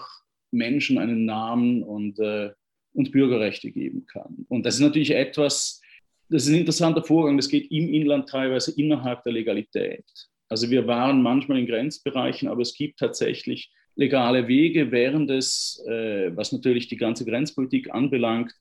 [0.53, 2.51] Menschen einen Namen und, äh,
[2.93, 4.47] und Bürgerrechte geben kann.
[4.49, 5.81] Und das ist natürlich etwas,
[6.29, 10.05] das ist ein interessanter Vorgang, das geht im Inland teilweise innerhalb der Legalität.
[10.49, 16.31] Also wir waren manchmal in Grenzbereichen, aber es gibt tatsächlich legale Wege, während es, äh,
[16.37, 18.53] was natürlich die ganze Grenzpolitik anbelangt,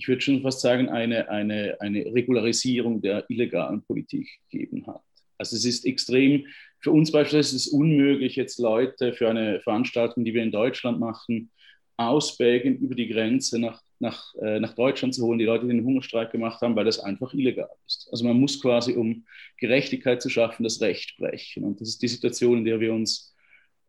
[0.00, 5.02] ich würde schon fast sagen, eine, eine, eine Regularisierung der illegalen Politik gegeben hat.
[5.36, 6.46] Also es ist extrem,
[6.78, 10.98] für uns beispielsweise ist es unmöglich, jetzt Leute für eine Veranstaltung, die wir in Deutschland
[10.98, 11.50] machen,
[11.98, 15.74] aus Belgien über die Grenze nach, nach, äh, nach Deutschland zu holen, die Leute, die
[15.74, 18.08] den Hungerstreik gemacht haben, weil das einfach illegal ist.
[18.10, 19.26] Also man muss quasi, um
[19.58, 21.64] Gerechtigkeit zu schaffen, das Recht brechen.
[21.64, 23.34] Und das ist die Situation, in der wir uns,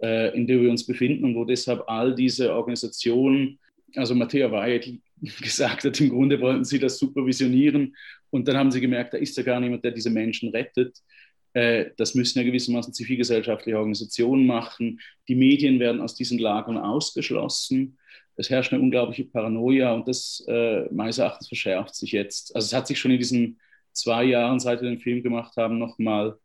[0.03, 3.59] äh, in der wir uns befinden und wo deshalb all diese Organisationen,
[3.96, 5.02] also Matthäa die
[5.42, 7.96] gesagt hat, im Grunde wollten sie das supervisionieren
[8.30, 10.98] und dann haben sie gemerkt, da ist ja gar niemand, der diese Menschen rettet.
[11.54, 15.00] Äh, das müssen ja gewissermaßen zivilgesellschaftliche Organisationen machen.
[15.28, 17.98] Die Medien werden aus diesen Lagern ausgeschlossen.
[18.38, 22.56] Es herrscht eine unglaubliche Paranoia und das äh, meines Erachtens verschärft sich jetzt.
[22.56, 23.60] Also es hat sich schon in diesen
[23.92, 26.38] zwei Jahren, seit wir den Film gemacht haben, nochmal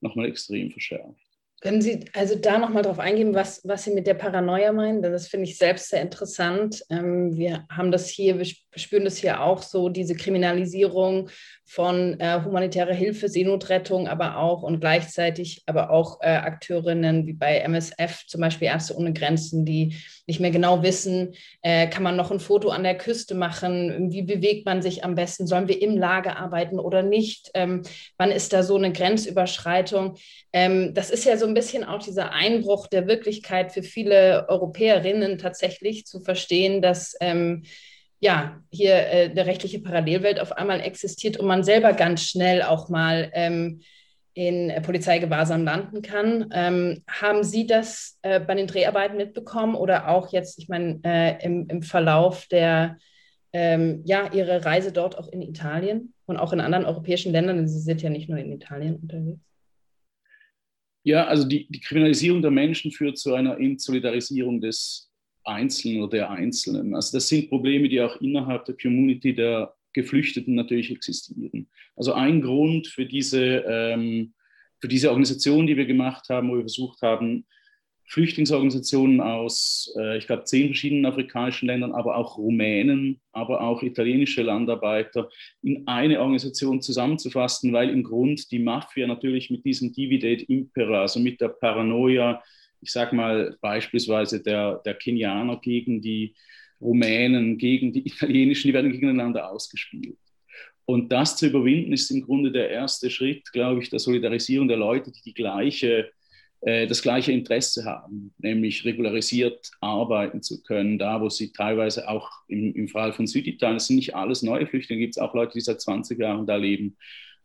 [0.00, 1.27] noch mal extrem verschärft.
[1.60, 5.02] Können Sie also da nochmal drauf eingehen, was, was Sie mit der Paranoia meinen?
[5.02, 6.84] Das finde ich selbst sehr interessant.
[6.88, 8.46] Ähm, wir haben das hier, wir
[8.76, 11.30] spüren das hier auch so, diese Kriminalisierung
[11.64, 17.58] von äh, humanitärer Hilfe, Seenotrettung, aber auch und gleichzeitig aber auch äh, Akteurinnen wie bei
[17.58, 19.96] MSF, zum Beispiel Ärzte ohne Grenzen, die
[20.28, 24.22] nicht mehr genau wissen, äh, kann man noch ein Foto an der Küste machen, wie
[24.22, 27.82] bewegt man sich am besten, sollen wir im Lager arbeiten oder nicht, ähm,
[28.18, 30.16] wann ist da so eine Grenzüberschreitung.
[30.52, 35.38] Ähm, das ist ja so ein bisschen auch dieser Einbruch der Wirklichkeit für viele Europäerinnen
[35.38, 37.64] tatsächlich zu verstehen, dass ähm,
[38.20, 42.88] ja, hier äh, eine rechtliche Parallelwelt auf einmal existiert und man selber ganz schnell auch
[42.90, 43.80] mal ähm,
[44.38, 46.48] in äh, Polizeigewahrsam landen kann.
[46.52, 51.44] Ähm, haben Sie das äh, bei den Dreharbeiten mitbekommen oder auch jetzt, ich meine, äh,
[51.44, 52.98] im, im Verlauf der,
[53.52, 57.66] ähm, ja, Ihre Reise dort auch in Italien und auch in anderen europäischen Ländern?
[57.66, 59.40] Sie sind ja nicht nur in Italien unterwegs.
[61.02, 65.10] Ja, also die, die Kriminalisierung der Menschen führt zu einer Insolidarisierung des
[65.42, 66.94] Einzelnen oder der Einzelnen.
[66.94, 71.68] Also das sind Probleme, die auch innerhalb der Community der Geflüchteten natürlich existieren.
[71.96, 74.34] Also ein Grund für diese, ähm,
[74.80, 77.44] für diese Organisation, die wir gemacht haben, wo wir versucht haben,
[78.08, 84.42] Flüchtlingsorganisationen aus, äh, ich glaube, zehn verschiedenen afrikanischen Ländern, aber auch Rumänen, aber auch italienische
[84.42, 85.28] Landarbeiter
[85.62, 91.20] in eine Organisation zusammenzufassen, weil im Grund die Mafia natürlich mit diesem Dividend Impera, also
[91.20, 92.42] mit der Paranoia,
[92.80, 96.34] ich sage mal beispielsweise der, der Kenianer gegen die
[96.80, 100.18] Rumänen, gegen die Italienischen, die werden gegeneinander ausgespielt.
[100.84, 104.78] Und das zu überwinden, ist im Grunde der erste Schritt, glaube ich, der Solidarisierung der
[104.78, 106.10] Leute, die die gleiche,
[106.62, 112.30] äh, das gleiche Interesse haben, nämlich regularisiert arbeiten zu können, da wo sie teilweise auch
[112.48, 115.52] im, im Fall von Süditalien, das sind nicht alles neue Flüchtlinge, gibt es auch Leute,
[115.54, 116.96] die seit 20 Jahren da leben,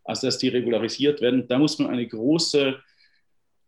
[0.05, 1.45] also dass die regularisiert werden.
[1.47, 2.79] Da muss man eine große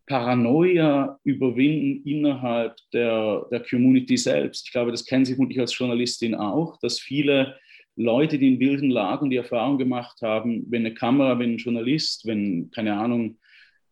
[0.06, 4.68] Paranoia überwinden innerhalb der, der Community selbst.
[4.68, 7.56] Ich glaube, das kennen Sie vermutlich als Journalistin auch, dass viele
[7.96, 12.26] Leute, die in wilden Lagen die Erfahrung gemacht haben, wenn eine Kamera, wenn ein Journalist,
[12.26, 13.38] wenn, keine Ahnung,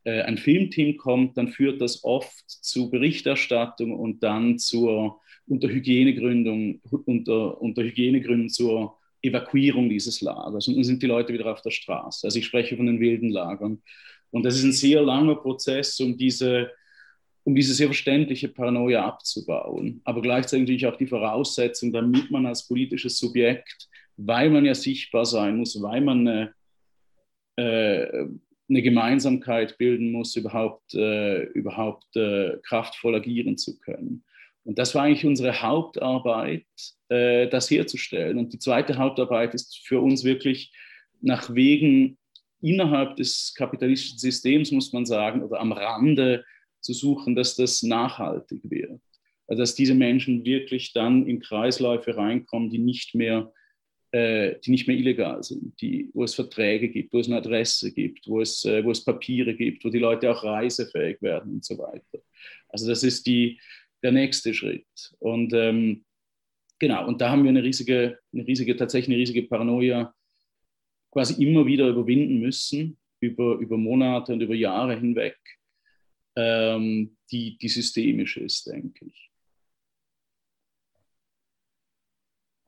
[0.04, 6.82] äh, ein Filmteam kommt, dann führt das oft zu Berichterstattung und dann zur unter Hygienegründung,
[7.06, 10.68] unter, unter Hygienegründen zur Evakuierung dieses Lagers.
[10.68, 12.28] Und dann sind die Leute wieder auf der Straße.
[12.28, 13.82] Also ich spreche von den wilden Lagern.
[14.34, 16.72] Und das ist ein sehr langer Prozess, um diese,
[17.44, 20.02] um diese sehr verständliche Paranoia abzubauen.
[20.06, 25.26] Aber gleichzeitig natürlich auch die Voraussetzung, damit man als politisches Subjekt, weil man ja sichtbar
[25.26, 26.54] sein muss, weil man eine,
[27.58, 28.26] äh,
[28.68, 34.24] eine Gemeinsamkeit bilden muss, überhaupt, äh, überhaupt äh, kraftvoll agieren zu können.
[34.64, 36.66] Und das war eigentlich unsere Hauptarbeit,
[37.10, 38.40] äh, das herzustellen.
[38.40, 40.74] Und die zweite Hauptarbeit ist für uns wirklich
[41.22, 42.18] nach Wegen
[42.64, 46.46] innerhalb des kapitalistischen Systems, muss man sagen, oder am Rande
[46.80, 49.02] zu suchen, dass das nachhaltig wird.
[49.48, 53.52] Also dass diese Menschen wirklich dann in Kreisläufe reinkommen, die nicht mehr,
[54.12, 57.92] äh, die nicht mehr illegal sind, die, wo es Verträge gibt, wo es eine Adresse
[57.94, 61.66] gibt, wo es, äh, wo es Papiere gibt, wo die Leute auch reisefähig werden und
[61.66, 62.24] so weiter.
[62.70, 63.60] Also das ist die,
[64.02, 65.14] der nächste Schritt.
[65.20, 66.06] Und ähm,
[66.80, 70.14] genau, und da haben wir eine riesige, eine riesige, tatsächlich eine riesige Paranoia
[71.14, 75.38] quasi immer wieder überwinden müssen, über, über Monate und über Jahre hinweg,
[76.36, 79.30] ähm, die, die systemisch ist, denke ich.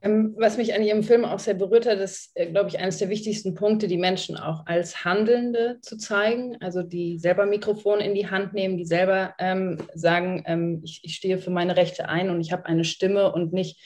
[0.01, 2.99] Ähm, was mich an Ihrem Film auch sehr berührt hat, ist, äh, glaube ich, eines
[2.99, 8.13] der wichtigsten Punkte, die Menschen auch als Handelnde zu zeigen, also die selber Mikrofon in
[8.13, 12.29] die Hand nehmen, die selber ähm, sagen, ähm, ich, ich stehe für meine Rechte ein
[12.29, 13.81] und ich habe eine Stimme und nicht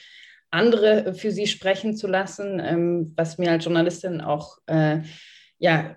[0.50, 5.00] andere für sie sprechen zu lassen, ähm, was mir als Journalistin auch äh,
[5.58, 5.96] ja,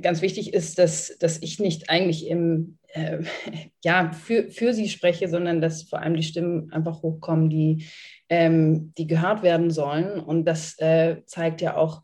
[0.00, 3.18] ganz wichtig ist, dass, dass ich nicht eigentlich im, äh,
[3.84, 7.86] ja, für, für sie spreche, sondern dass vor allem die Stimmen einfach hochkommen, die,
[8.28, 10.20] ähm, die gehört werden sollen.
[10.20, 12.02] Und das äh, zeigt ja auch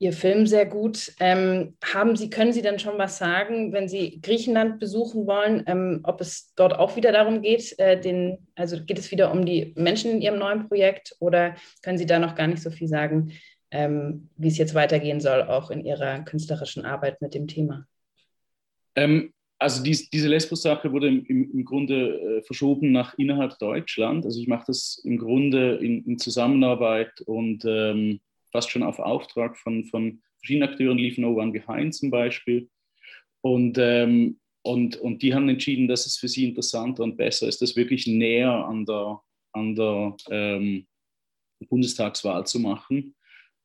[0.00, 1.12] Ihr Film sehr gut.
[1.18, 6.00] Ähm, haben Sie, können Sie denn schon was sagen, wenn Sie Griechenland besuchen wollen, ähm,
[6.04, 9.74] ob es dort auch wieder darum geht, äh, den, also geht es wieder um die
[9.76, 13.32] Menschen in Ihrem neuen Projekt oder können Sie da noch gar nicht so viel sagen,
[13.72, 17.84] ähm, wie es jetzt weitergehen soll, auch in Ihrer künstlerischen Arbeit mit dem Thema?
[18.94, 24.24] Ähm, also dies, diese Lesbos-Sache wurde im, im Grunde äh, verschoben nach innerhalb Deutschland.
[24.24, 28.20] Also ich mache das im Grunde in, in Zusammenarbeit und ähm,
[28.50, 32.68] fast schon auf Auftrag von, von verschiedenen Akteuren, lief No One Behind zum Beispiel.
[33.40, 37.62] Und, ähm, und, und die haben entschieden, dass es für sie interessanter und besser ist,
[37.62, 39.20] das wirklich näher an der,
[39.52, 40.86] an der ähm,
[41.68, 43.14] Bundestagswahl zu machen.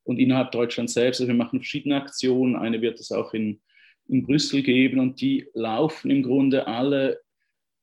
[0.03, 2.55] Und innerhalb Deutschlands selbst, also wir machen verschiedene Aktionen.
[2.55, 3.61] Eine wird es auch in,
[4.07, 7.21] in Brüssel geben und die laufen im Grunde alle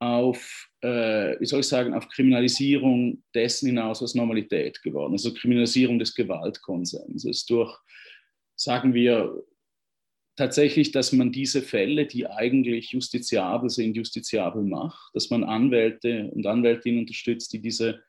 [0.00, 5.38] auf, äh, wie soll ich sagen, auf Kriminalisierung dessen hinaus, was Normalität geworden ist, also
[5.38, 7.78] Kriminalisierung des Gewaltkonsenses durch,
[8.56, 9.42] sagen wir,
[10.36, 16.46] tatsächlich, dass man diese Fälle, die eigentlich justiziabel sind, justiziabel macht, dass man Anwälte und
[16.46, 18.02] Anwältinnen unterstützt, die diese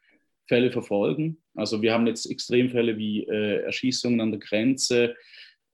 [0.48, 1.42] Fälle verfolgen.
[1.56, 5.16] Also wir haben jetzt Extremfälle wie äh, Erschießungen an der Grenze,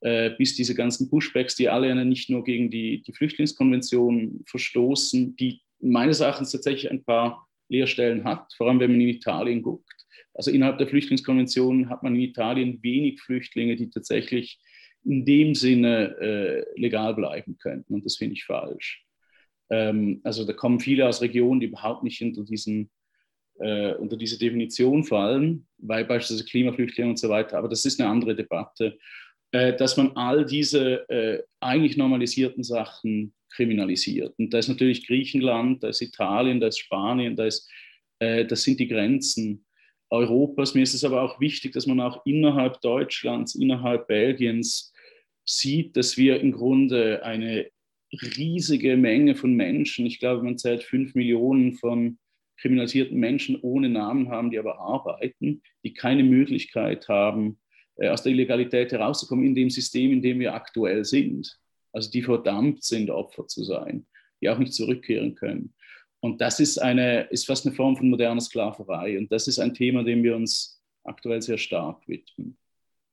[0.02, 5.62] äh, bis diese ganzen Pushbacks, die alle nicht nur gegen die, die Flüchtlingskonvention verstoßen, die
[5.80, 9.94] meines Erachtens tatsächlich ein paar Leerstellen hat, vor allem wenn man in Italien guckt.
[10.34, 14.60] Also innerhalb der Flüchtlingskonvention hat man in Italien wenig Flüchtlinge, die tatsächlich
[15.04, 17.94] in dem Sinne äh, legal bleiben könnten.
[17.94, 19.04] Und das finde ich falsch.
[19.70, 22.90] Ähm, also da kommen viele aus Regionen, die überhaupt nicht unter, diesen,
[23.60, 27.58] äh, unter diese Definition fallen, weil beispielsweise Klimaflüchtlinge und so weiter.
[27.58, 28.98] Aber das ist eine andere Debatte.
[29.52, 34.38] Äh, dass man all diese äh, eigentlich normalisierten Sachen kriminalisiert.
[34.38, 37.70] Und da ist natürlich Griechenland, da ist Italien, da ist Spanien, da ist,
[38.20, 39.66] äh, das sind die Grenzen
[40.10, 40.76] Europas.
[40.76, 44.94] Mir ist es aber auch wichtig, dass man auch innerhalb Deutschlands, innerhalb Belgiens
[45.46, 47.70] sieht, dass wir im Grunde eine
[48.38, 52.20] riesige Menge von Menschen, ich glaube, man zählt fünf Millionen von
[52.60, 57.60] kriminalisierten Menschen ohne Namen haben, die aber arbeiten, die keine Möglichkeit haben,
[58.02, 61.58] aus der Illegalität herauszukommen in dem System, in dem wir aktuell sind
[61.98, 64.06] also die verdammt sind, Opfer zu sein,
[64.42, 65.74] die auch nicht zurückkehren können.
[66.20, 69.18] Und das ist, eine, ist fast eine Form von moderner Sklaverei.
[69.18, 72.58] Und das ist ein Thema, dem wir uns aktuell sehr stark widmen.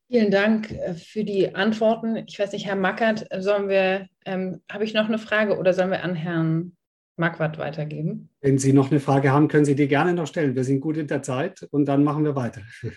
[0.09, 2.17] Vielen Dank äh, für die Antworten.
[2.29, 5.91] Ich weiß nicht, Herr Mackert, sollen wir, ähm, habe ich noch eine Frage oder sollen
[5.91, 6.77] wir an Herrn
[7.17, 8.29] Marquardt weitergeben?
[8.41, 10.55] Wenn Sie noch eine Frage haben, können Sie die gerne noch stellen.
[10.55, 12.63] Wir sind gut in der Zeit und dann machen wir weiter.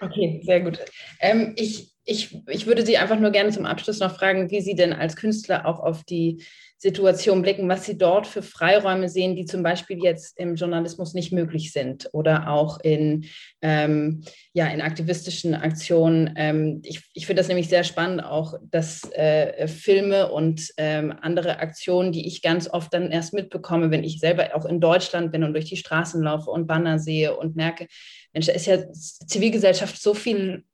[0.00, 0.78] Okay, sehr gut.
[1.18, 4.74] Ähm, ich ich, ich würde Sie einfach nur gerne zum Abschluss noch fragen, wie Sie
[4.74, 6.44] denn als Künstler auch auf die
[6.82, 11.32] Situation blicken, was Sie dort für Freiräume sehen, die zum Beispiel jetzt im Journalismus nicht
[11.32, 13.26] möglich sind oder auch in,
[13.60, 16.34] ähm, ja, in aktivistischen Aktionen.
[16.34, 21.60] Ähm, ich ich finde das nämlich sehr spannend, auch dass äh, Filme und ähm, andere
[21.60, 25.44] Aktionen, die ich ganz oft dann erst mitbekomme, wenn ich selber auch in Deutschland bin
[25.44, 27.86] und durch die Straßen laufe und Banner sehe und merke,
[28.32, 30.64] Mensch, da ist ja Zivilgesellschaft so viel,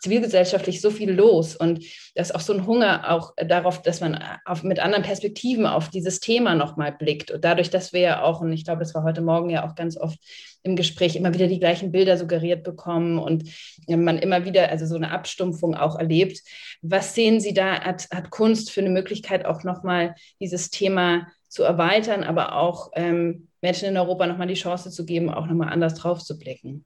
[0.00, 1.82] zivilgesellschaftlich so viel los und
[2.14, 5.88] da ist auch so ein Hunger auch darauf, dass man auf, mit anderen Perspektiven auf
[5.88, 7.30] dieses Thema nochmal blickt.
[7.30, 9.74] Und dadurch, dass wir ja auch, und ich glaube, das war heute Morgen ja auch
[9.74, 10.18] ganz oft
[10.62, 13.44] im Gespräch, immer wieder die gleichen Bilder suggeriert bekommen und
[13.88, 16.40] man immer wieder also so eine Abstumpfung auch erlebt.
[16.82, 21.62] Was sehen Sie da, hat, hat Kunst für eine Möglichkeit auch nochmal dieses Thema zu
[21.62, 25.94] erweitern, aber auch ähm, Menschen in Europa nochmal die Chance zu geben, auch nochmal anders
[25.94, 26.84] drauf zu blicken?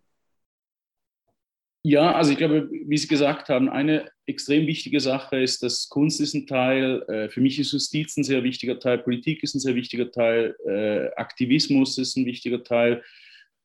[1.87, 6.19] Ja, also ich glaube, wie Sie gesagt haben, eine extrem wichtige Sache ist, dass Kunst
[6.19, 9.61] ist ein Teil, äh, für mich ist Justiz ein sehr wichtiger Teil, Politik ist ein
[9.61, 13.03] sehr wichtiger Teil, äh, Aktivismus ist ein wichtiger Teil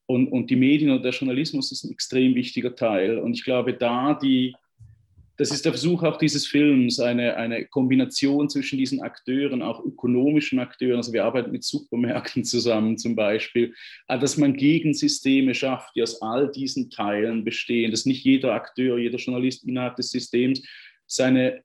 [0.05, 3.19] und, und die Medien und der Journalismus ist ein extrem wichtiger Teil.
[3.19, 4.53] Und ich glaube, da die
[5.39, 10.59] das ist der Versuch auch dieses Films, eine, eine Kombination zwischen diesen Akteuren, auch ökonomischen
[10.59, 13.73] Akteuren, also wir arbeiten mit Supermärkten zusammen zum Beispiel,
[14.09, 19.17] dass man Gegensysteme schafft, die aus all diesen Teilen bestehen, dass nicht jeder Akteur, jeder
[19.17, 20.61] Journalist innerhalb des Systems
[21.07, 21.63] seine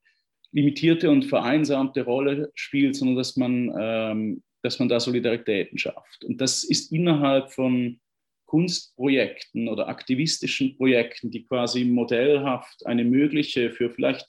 [0.53, 6.25] limitierte und vereinsamte Rolle spielt, sondern dass man, ähm, dass man da Solidaritäten schafft.
[6.25, 7.99] Und das ist innerhalb von
[8.55, 14.27] Kunstprojekten oder aktivistischen Projekten, die quasi modellhaft eine mögliche für vielleicht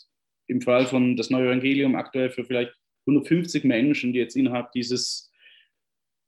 [0.47, 2.73] im Fall von das Neue Evangelium aktuell für vielleicht
[3.05, 5.31] 150 Menschen, die jetzt innerhalb dieses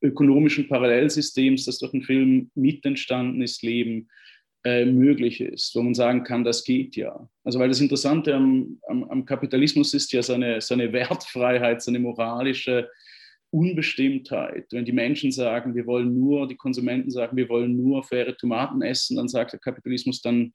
[0.03, 4.09] ökonomischen Parallelsystems, das durch den Film mit entstanden ist, leben,
[4.63, 7.27] äh, möglich ist, wo man sagen kann, das geht ja.
[7.43, 12.91] Also weil das Interessante am, am, am Kapitalismus ist ja seine, seine Wertfreiheit, seine moralische
[13.51, 14.67] Unbestimmtheit.
[14.71, 18.81] Wenn die Menschen sagen, wir wollen nur, die Konsumenten sagen, wir wollen nur faire Tomaten
[18.81, 20.53] essen, dann sagt der Kapitalismus, dann,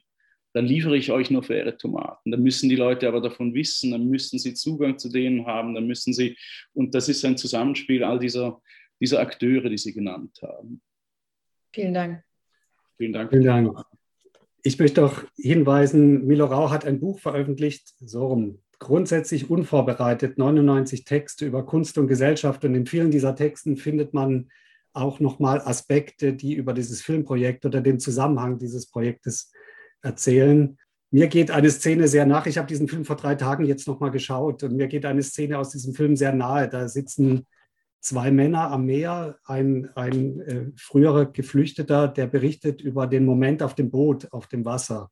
[0.53, 2.31] dann liefere ich euch nur faire Tomaten.
[2.31, 5.87] Dann müssen die Leute aber davon wissen, dann müssen sie Zugang zu denen haben, dann
[5.87, 6.37] müssen sie,
[6.75, 8.61] und das ist ein Zusammenspiel all dieser,
[9.01, 10.81] dieser Akteure, die Sie genannt haben.
[11.73, 12.23] Vielen Dank.
[12.99, 13.31] Vielen Dank.
[13.31, 13.85] Vielen Dank.
[14.63, 21.05] Ich möchte auch hinweisen, Milo Rau hat ein Buch veröffentlicht, so rum, grundsätzlich unvorbereitet, 99
[21.05, 22.65] Texte über Kunst und Gesellschaft.
[22.65, 24.51] Und in vielen dieser Texten findet man
[24.93, 29.53] auch nochmal Aspekte, die über dieses Filmprojekt oder den Zusammenhang dieses Projektes
[30.03, 30.77] erzählen.
[31.11, 32.47] mir geht eine Szene sehr nach.
[32.47, 35.59] Ich habe diesen Film vor drei Tagen jetzt nochmal geschaut und mir geht eine Szene
[35.59, 36.69] aus diesem Film sehr nahe.
[36.69, 37.47] Da sitzen
[38.01, 43.75] zwei Männer am Meer, ein, ein äh, früherer Geflüchteter, der berichtet über den Moment auf
[43.75, 45.11] dem Boot, auf dem Wasser.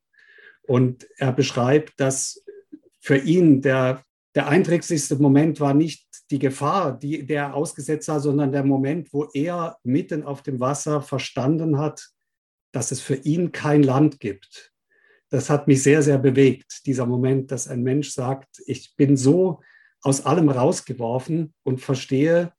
[0.62, 2.44] Und er beschreibt, dass
[3.00, 4.02] für ihn der,
[4.34, 9.24] der einträglichste Moment war nicht die Gefahr, die der ausgesetzt war, sondern der Moment, wo
[9.34, 12.10] er mitten auf dem Wasser verstanden hat,
[12.72, 14.72] dass es für ihn kein Land gibt.
[15.30, 19.60] Das hat mich sehr, sehr bewegt, dieser Moment, dass ein Mensch sagt, ich bin so
[20.02, 22.52] aus allem rausgeworfen und verstehe,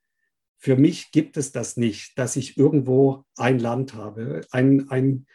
[0.58, 5.26] für mich gibt es das nicht, dass ich irgendwo ein Land habe, ein, ein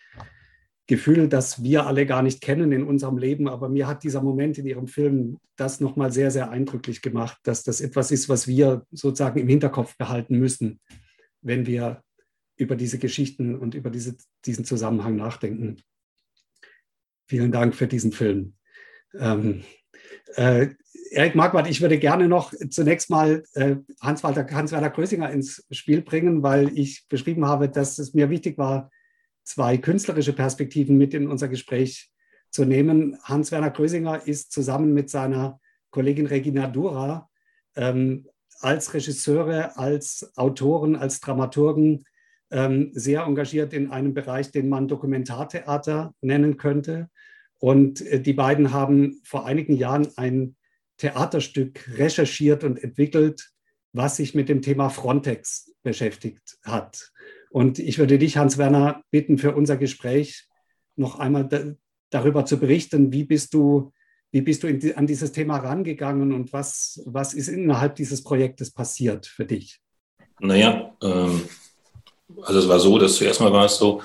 [0.86, 3.48] Gefühl, das wir alle gar nicht kennen in unserem Leben.
[3.48, 7.64] Aber mir hat dieser Moment in Ihrem Film das nochmal sehr, sehr eindrücklich gemacht, dass
[7.64, 10.80] das etwas ist, was wir sozusagen im Hinterkopf behalten müssen,
[11.42, 12.02] wenn wir
[12.56, 15.76] über diese Geschichten und über diese, diesen Zusammenhang nachdenken.
[17.26, 18.54] Vielen Dank für diesen Film.
[19.18, 19.64] Ähm,
[20.36, 20.68] äh,
[21.10, 26.42] Erik Marquardt, ich würde gerne noch zunächst mal äh, Hans-Walter Hans-Werner Grösinger ins Spiel bringen,
[26.42, 28.90] weil ich beschrieben habe, dass es mir wichtig war,
[29.46, 32.10] zwei künstlerische Perspektiven mit in unser Gespräch
[32.50, 33.16] zu nehmen.
[33.22, 37.30] Hans-Werner Grösinger ist zusammen mit seiner Kollegin Regina Dura
[37.76, 38.28] ähm,
[38.60, 42.04] als Regisseure, als Autoren, als Dramaturgen
[42.50, 47.08] ähm, sehr engagiert in einem Bereich, den man Dokumentartheater nennen könnte.
[47.58, 50.56] Und äh, die beiden haben vor einigen Jahren ein
[50.96, 53.50] Theaterstück recherchiert und entwickelt,
[53.92, 57.12] was sich mit dem Thema Frontex beschäftigt hat.
[57.56, 60.46] Und ich würde dich, Hans-Werner, bitten, für unser Gespräch
[60.94, 61.60] noch einmal da,
[62.10, 63.94] darüber zu berichten, wie bist du,
[64.30, 68.70] wie bist du die, an dieses Thema rangegangen und was, was ist innerhalb dieses Projektes
[68.70, 69.80] passiert für dich?
[70.38, 71.48] Naja, ähm,
[72.42, 74.02] also es war so, dass zuerst mal war es so,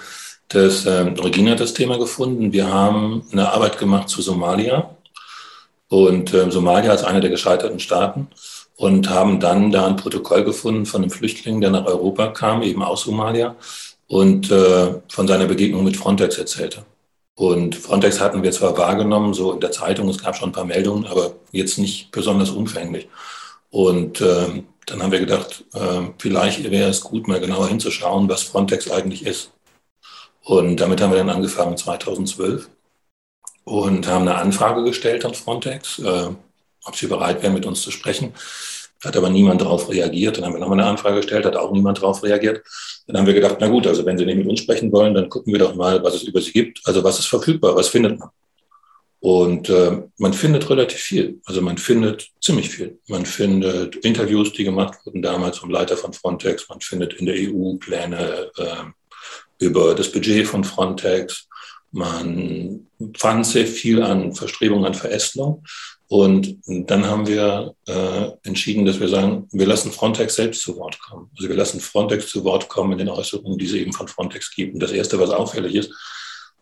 [0.47, 2.53] dass ähm, Regina das Thema gefunden.
[2.53, 4.95] Wir haben eine Arbeit gemacht zu Somalia
[5.89, 8.29] und ähm, Somalia als einer der gescheiterten Staaten
[8.81, 12.81] und haben dann da ein Protokoll gefunden von einem Flüchtling, der nach Europa kam, eben
[12.81, 13.55] aus Somalia
[14.07, 16.83] und äh, von seiner Begegnung mit Frontex erzählte.
[17.35, 20.65] Und Frontex hatten wir zwar wahrgenommen, so in der Zeitung, es gab schon ein paar
[20.65, 23.07] Meldungen, aber jetzt nicht besonders umfänglich.
[23.69, 28.41] Und äh, dann haben wir gedacht, äh, vielleicht wäre es gut, mal genauer hinzuschauen, was
[28.41, 29.51] Frontex eigentlich ist.
[30.43, 32.67] Und damit haben wir dann angefangen 2012
[33.63, 36.29] und haben eine Anfrage gestellt an Frontex, äh,
[36.83, 38.33] ob sie bereit wären, mit uns zu sprechen.
[39.03, 40.37] Hat aber niemand darauf reagiert.
[40.37, 42.61] Dann haben wir nochmal eine Anfrage gestellt, hat auch niemand darauf reagiert.
[43.07, 45.29] Dann haben wir gedacht, na gut, also wenn Sie nicht mit uns sprechen wollen, dann
[45.29, 46.81] gucken wir doch mal, was es über Sie gibt.
[46.85, 48.29] Also was ist verfügbar, was findet man?
[49.21, 51.39] Und äh, man findet relativ viel.
[51.45, 52.99] Also man findet ziemlich viel.
[53.07, 56.67] Man findet Interviews, die gemacht wurden damals vom Leiter von Frontex.
[56.69, 61.47] Man findet in der EU Pläne äh, über das Budget von Frontex.
[61.91, 65.63] Man fand sehr viel an Verstrebungen an Verästelung.
[66.11, 70.99] Und dann haben wir äh, entschieden, dass wir sagen, wir lassen Frontex selbst zu Wort
[70.99, 71.31] kommen.
[71.37, 74.53] Also wir lassen Frontex zu Wort kommen in den Äußerungen, die es eben von Frontex
[74.53, 74.73] gibt.
[74.73, 75.93] Und das Erste, was auffällig ist,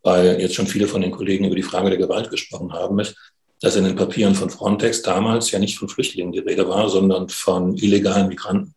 [0.03, 3.15] weil jetzt schon viele von den Kollegen über die Frage der Gewalt gesprochen haben, ist,
[3.59, 7.27] dass in den Papieren von Frontex damals ja nicht von Flüchtlingen die Rede war, sondern
[7.27, 8.75] von illegalen Migranten.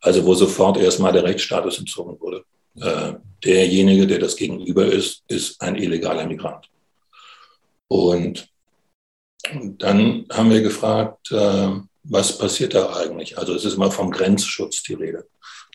[0.00, 2.42] Also wo sofort erstmal der Rechtsstatus entzogen wurde.
[2.80, 3.12] Äh,
[3.44, 6.68] derjenige, der das gegenüber ist, ist ein illegaler Migrant.
[7.86, 8.48] Und
[9.78, 11.68] dann haben wir gefragt, äh,
[12.04, 13.38] was passiert da eigentlich?
[13.38, 15.26] Also es ist immer vom Grenzschutz die Rede.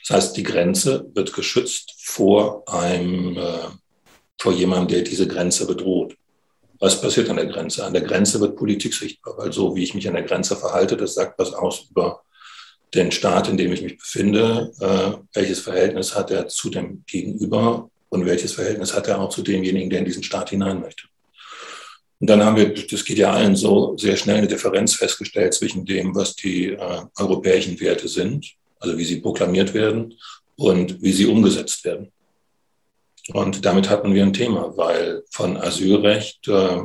[0.02, 3.70] Das heißt, die Grenze wird geschützt vor einem, äh,
[4.40, 6.16] vor jemandem, der diese Grenze bedroht.
[6.80, 7.86] Was passiert an der Grenze?
[7.86, 10.98] An der Grenze wird Politik sichtbar, weil so wie ich mich an der Grenze verhalte,
[10.98, 12.24] das sagt was aus über
[12.94, 17.90] den Staat, in dem ich mich befinde, äh, welches Verhältnis hat er zu dem Gegenüber
[18.10, 21.04] und welches Verhältnis hat er auch zu demjenigen, der in diesen Staat hinein möchte.
[22.22, 25.86] Und dann haben wir, das geht ja allen so, sehr schnell eine Differenz festgestellt zwischen
[25.86, 30.14] dem, was die äh, europäischen Werte sind, also wie sie proklamiert werden
[30.56, 32.12] und wie sie umgesetzt werden.
[33.34, 36.82] Und damit hatten wir ein Thema, weil von Asylrecht äh,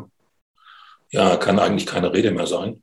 [1.10, 2.82] ja, kann eigentlich keine Rede mehr sein.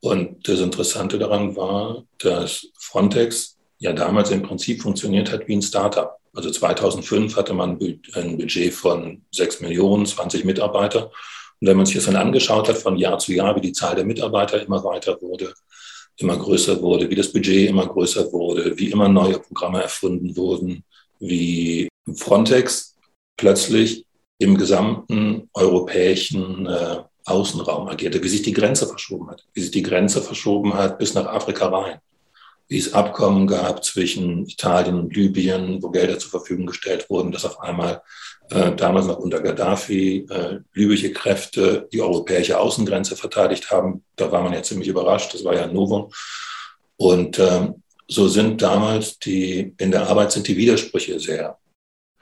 [0.00, 5.62] Und das Interessante daran war, dass Frontex ja damals im Prinzip funktioniert hat wie ein
[5.62, 6.16] Startup.
[6.32, 7.76] Also 2005 hatte man
[8.14, 11.10] ein Budget von 6 Millionen, 20 Mitarbeiter.
[11.60, 13.96] Und wenn man sich das dann angeschaut hat von Jahr zu Jahr, wie die Zahl
[13.96, 15.54] der Mitarbeiter immer weiter wurde,
[16.16, 20.84] immer größer wurde, wie das Budget immer größer wurde, wie immer neue Programme erfunden wurden,
[21.20, 22.96] wie Frontex
[23.36, 24.04] plötzlich
[24.38, 29.82] im gesamten europäischen äh, Außenraum agierte, wie sich die Grenze verschoben hat, wie sich die
[29.82, 31.98] Grenze verschoben hat bis nach Afrika rein.
[32.68, 37.44] Wie es Abkommen gab zwischen Italien und Libyen, wo Gelder zur Verfügung gestellt wurden, dass
[37.44, 38.02] auf einmal
[38.50, 44.04] äh, damals noch unter Gaddafi äh, libysche Kräfte die europäische Außengrenze verteidigt haben.
[44.16, 46.10] Da war man ja ziemlich überrascht, das war ja ein Novum.
[46.96, 51.58] Und ähm, so sind damals die, in der Arbeit sind die Widersprüche sehr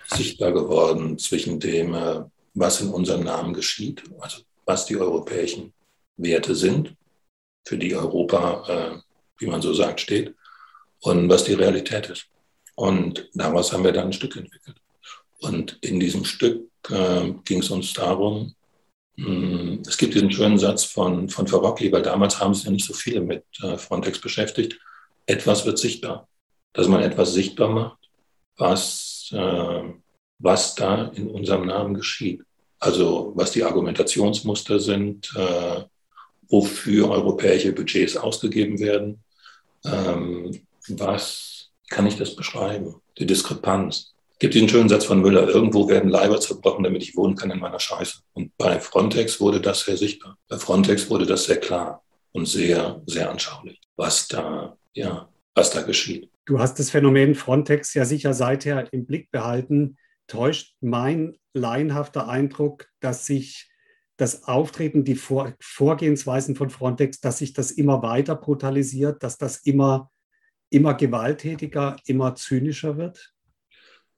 [0.08, 2.22] sichtbar geworden zwischen dem, äh,
[2.54, 5.72] was in unserem Namen geschieht, also was die europäischen
[6.16, 6.94] Werte sind,
[7.64, 9.05] für die Europa, äh,
[9.38, 10.34] wie man so sagt, steht,
[11.00, 12.26] und was die Realität ist.
[12.74, 14.76] Und daraus haben wir dann ein Stück entwickelt.
[15.40, 18.54] Und in diesem Stück äh, ging es uns darum,
[19.16, 22.70] mh, hm, es gibt diesen schönen Satz von, von Farocki, weil damals haben sich ja
[22.70, 24.78] nicht so viele mit äh, Frontex beschäftigt.
[25.26, 26.28] Etwas wird sichtbar.
[26.72, 27.98] Dass man etwas sichtbar macht,
[28.56, 29.82] was, äh,
[30.38, 32.42] was da in unserem Namen geschieht.
[32.78, 35.82] Also was die Argumentationsmuster sind, äh,
[36.48, 39.22] wofür europäische Budgets ausgegeben werden,
[39.86, 42.96] ähm, was kann ich das beschreiben?
[43.18, 44.14] Die Diskrepanz.
[44.32, 47.50] Es gibt diesen schönen Satz von Müller, irgendwo werden Leiber zerbrochen, damit ich wohnen kann
[47.50, 48.18] in meiner Scheiße.
[48.34, 50.36] Und bei Frontex wurde das sehr sichtbar.
[50.48, 55.80] Bei Frontex wurde das sehr klar und sehr, sehr anschaulich, was da, ja, was da
[55.82, 56.28] geschieht.
[56.44, 59.96] Du hast das Phänomen Frontex ja sicher seither im Blick behalten.
[60.26, 63.70] Täuscht mein laienhafter Eindruck, dass sich
[64.16, 69.58] das Auftreten, die Vor Vorgehensweisen von Frontex, dass sich das immer weiter brutalisiert, dass das
[69.58, 70.10] immer
[70.70, 73.32] immer gewalttätiger, immer zynischer wird?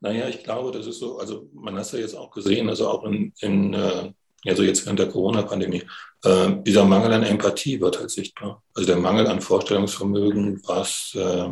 [0.00, 2.88] Naja, ich glaube, das ist so, also man hat es ja jetzt auch gesehen, also
[2.88, 4.12] auch in, in äh,
[4.46, 5.82] also jetzt während der Corona-Pandemie,
[6.24, 8.62] äh, dieser Mangel an Empathie wird halt sichtbar.
[8.74, 11.48] Also der Mangel an Vorstellungsvermögen, was, äh,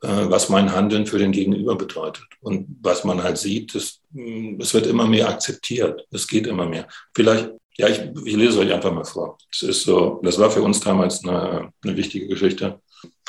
[0.00, 2.24] was mein Handeln für den Gegenüber bedeutet.
[2.40, 4.00] Und was man halt sieht, es,
[4.58, 6.06] es wird immer mehr akzeptiert.
[6.10, 6.88] Es geht immer mehr.
[7.14, 9.38] Vielleicht, ja, ich, ich lese euch einfach mal vor.
[9.52, 12.80] Es ist so, das war für uns damals eine, eine wichtige Geschichte.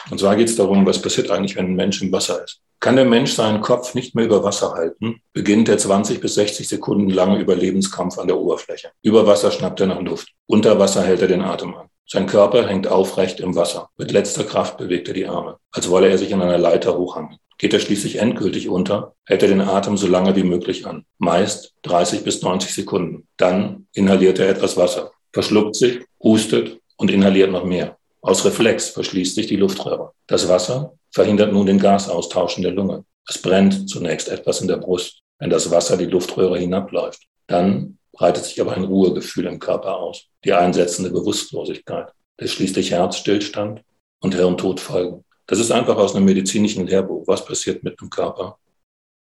[0.10, 2.62] Und zwar geht es darum, was passiert eigentlich, wenn ein Mensch im Wasser ist.
[2.80, 6.68] Kann der Mensch seinen Kopf nicht mehr über Wasser halten, beginnt der 20 bis 60
[6.68, 8.92] Sekunden lange Überlebenskampf an der Oberfläche.
[9.04, 10.30] Über Wasser schnappt er nach Luft.
[10.48, 11.88] Unter Wasser hält er den Atem an.
[12.14, 13.90] Sein Körper hängt aufrecht im Wasser.
[13.96, 17.38] Mit letzter Kraft bewegt er die Arme, als wolle er sich an einer Leiter hochhangen.
[17.58, 21.06] Geht er schließlich endgültig unter, hält er den Atem so lange wie möglich an.
[21.20, 23.30] Meist 30 bis 90 Sekunden.
[23.38, 27.96] Dann inhaliert er etwas Wasser, verschluckt sich, hustet und inhaliert noch mehr.
[28.20, 30.12] Aus Reflex verschließt sich die Luftröhre.
[30.28, 33.06] Das Wasser verhindert nun den Gasaustausch in der Lunge.
[33.26, 37.22] Es brennt zunächst etwas in der Brust, wenn das Wasser die Luftröhre hinabläuft.
[37.48, 43.84] Dann breitet sich aber ein Ruhegefühl im Körper aus, die einsetzende Bewusstlosigkeit, bis schließlich Herzstillstand
[44.20, 45.24] und Hirntod folgen.
[45.48, 47.28] Das ist einfach aus einem medizinischen Lehrbuch.
[47.28, 48.58] Was passiert mit dem Körper,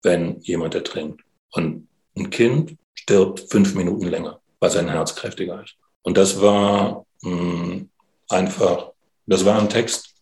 [0.02, 1.22] wenn jemand ertrinkt?
[1.52, 5.76] Und ein Kind stirbt fünf Minuten länger, weil sein Herz kräftiger ist.
[6.02, 7.90] Und das war mh, hm,
[8.28, 8.92] einfach,
[9.26, 10.14] das war ein Text,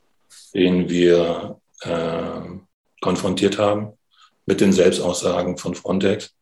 [0.55, 2.41] den wir äh,
[3.01, 3.93] konfrontiert haben
[4.47, 6.35] mit den Selbstaussagen von Frontex,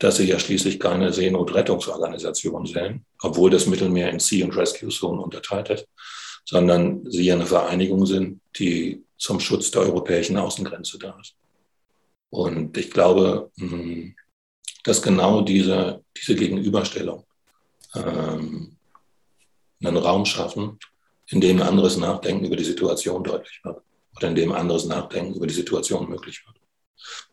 [0.00, 5.68] dass sie ja schließlich keine Seenotrettungsorganisation sind, obwohl das Mittelmeer in Sea- und Rescue-Zonen unterteilt
[5.68, 5.86] ist,
[6.46, 11.34] sondern sie ja eine Vereinigung sind, die zum Schutz der europäischen Außengrenze da ist.
[12.30, 14.16] Und ich glaube, hm,
[14.84, 17.24] dass genau diese, diese Gegenüberstellung
[17.94, 18.76] ähm,
[19.84, 20.78] einen Raum schaffen,
[21.28, 23.82] in dem anderes Nachdenken über die Situation deutlich wird
[24.16, 26.56] oder in dem anderes Nachdenken über die Situation möglich wird.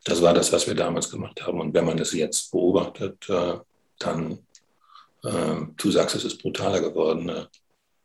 [0.04, 1.60] Das war das, was wir damals gemacht haben.
[1.60, 3.58] Und wenn man es jetzt beobachtet, äh,
[3.98, 4.38] dann,
[5.24, 7.44] äh, du sagst, es ist brutaler geworden, äh,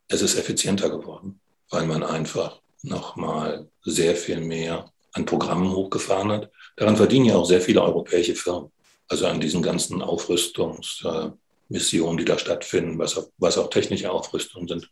[0.08, 1.40] es ist effizienter geworden,
[1.70, 6.52] weil man einfach nochmal sehr viel mehr an Programmen hochgefahren hat.
[6.76, 8.72] Daran verdienen ja auch sehr viele europäische Firmen.
[9.08, 14.90] Also an diesen ganzen Aufrüstungsmissionen, die da stattfinden, was auch, was auch technische Aufrüstungen sind.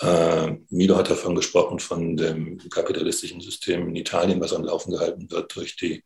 [0.00, 5.30] Äh, Milo hat davon gesprochen, von dem kapitalistischen System in Italien, was am Laufen gehalten
[5.30, 6.02] wird durch die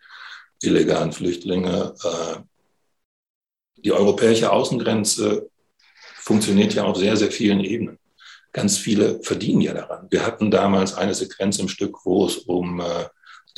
[0.63, 1.95] illegalen Flüchtlinge.
[2.03, 2.41] Äh,
[3.77, 5.49] die europäische Außengrenze
[6.17, 7.99] funktioniert ja auf sehr, sehr vielen Ebenen.
[8.53, 10.09] Ganz viele verdienen ja daran.
[10.11, 13.07] Wir hatten damals eine Sequenz im Stück, wo es um äh,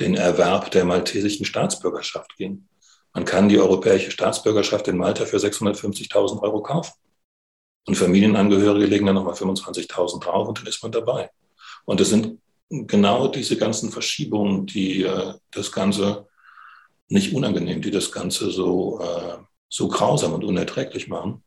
[0.00, 2.68] den Erwerb der maltesischen Staatsbürgerschaft ging.
[3.14, 6.92] Man kann die europäische Staatsbürgerschaft in Malta für 650.000 Euro kaufen.
[7.88, 11.30] Und Familienangehörige legen dann nochmal 25.000 drauf und dann ist man dabei.
[11.86, 16.28] Und es sind genau diese ganzen Verschiebungen, die äh, das Ganze
[17.08, 19.38] nicht unangenehm, die das Ganze so, äh,
[19.70, 21.42] so grausam und unerträglich machen,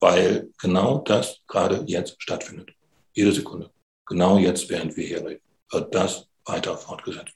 [0.00, 2.70] weil genau das gerade jetzt stattfindet.
[3.12, 3.70] Jede Sekunde.
[4.06, 7.34] Genau jetzt, während wir hier reden, wird das weiter fortgesetzt.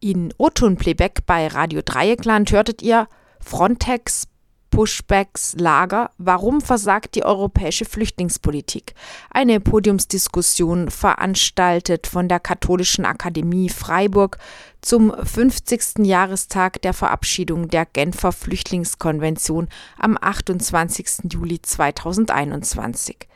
[0.00, 3.06] In O-Ton-Playback bei Radio Dreieckland hörtet ihr
[3.40, 4.26] Frontex
[4.74, 8.94] Pushbacks, Lager, warum versagt die europäische Flüchtlingspolitik?
[9.30, 14.38] Eine Podiumsdiskussion veranstaltet von der Katholischen Akademie Freiburg
[14.80, 16.04] zum 50.
[16.04, 21.32] Jahrestag der Verabschiedung der Genfer Flüchtlingskonvention am 28.
[21.32, 23.28] Juli 2021.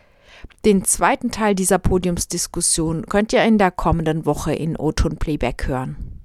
[0.64, 6.17] Den zweiten Teil dieser Podiumsdiskussion könnt ihr in der kommenden Woche in O-Ton Playback hören.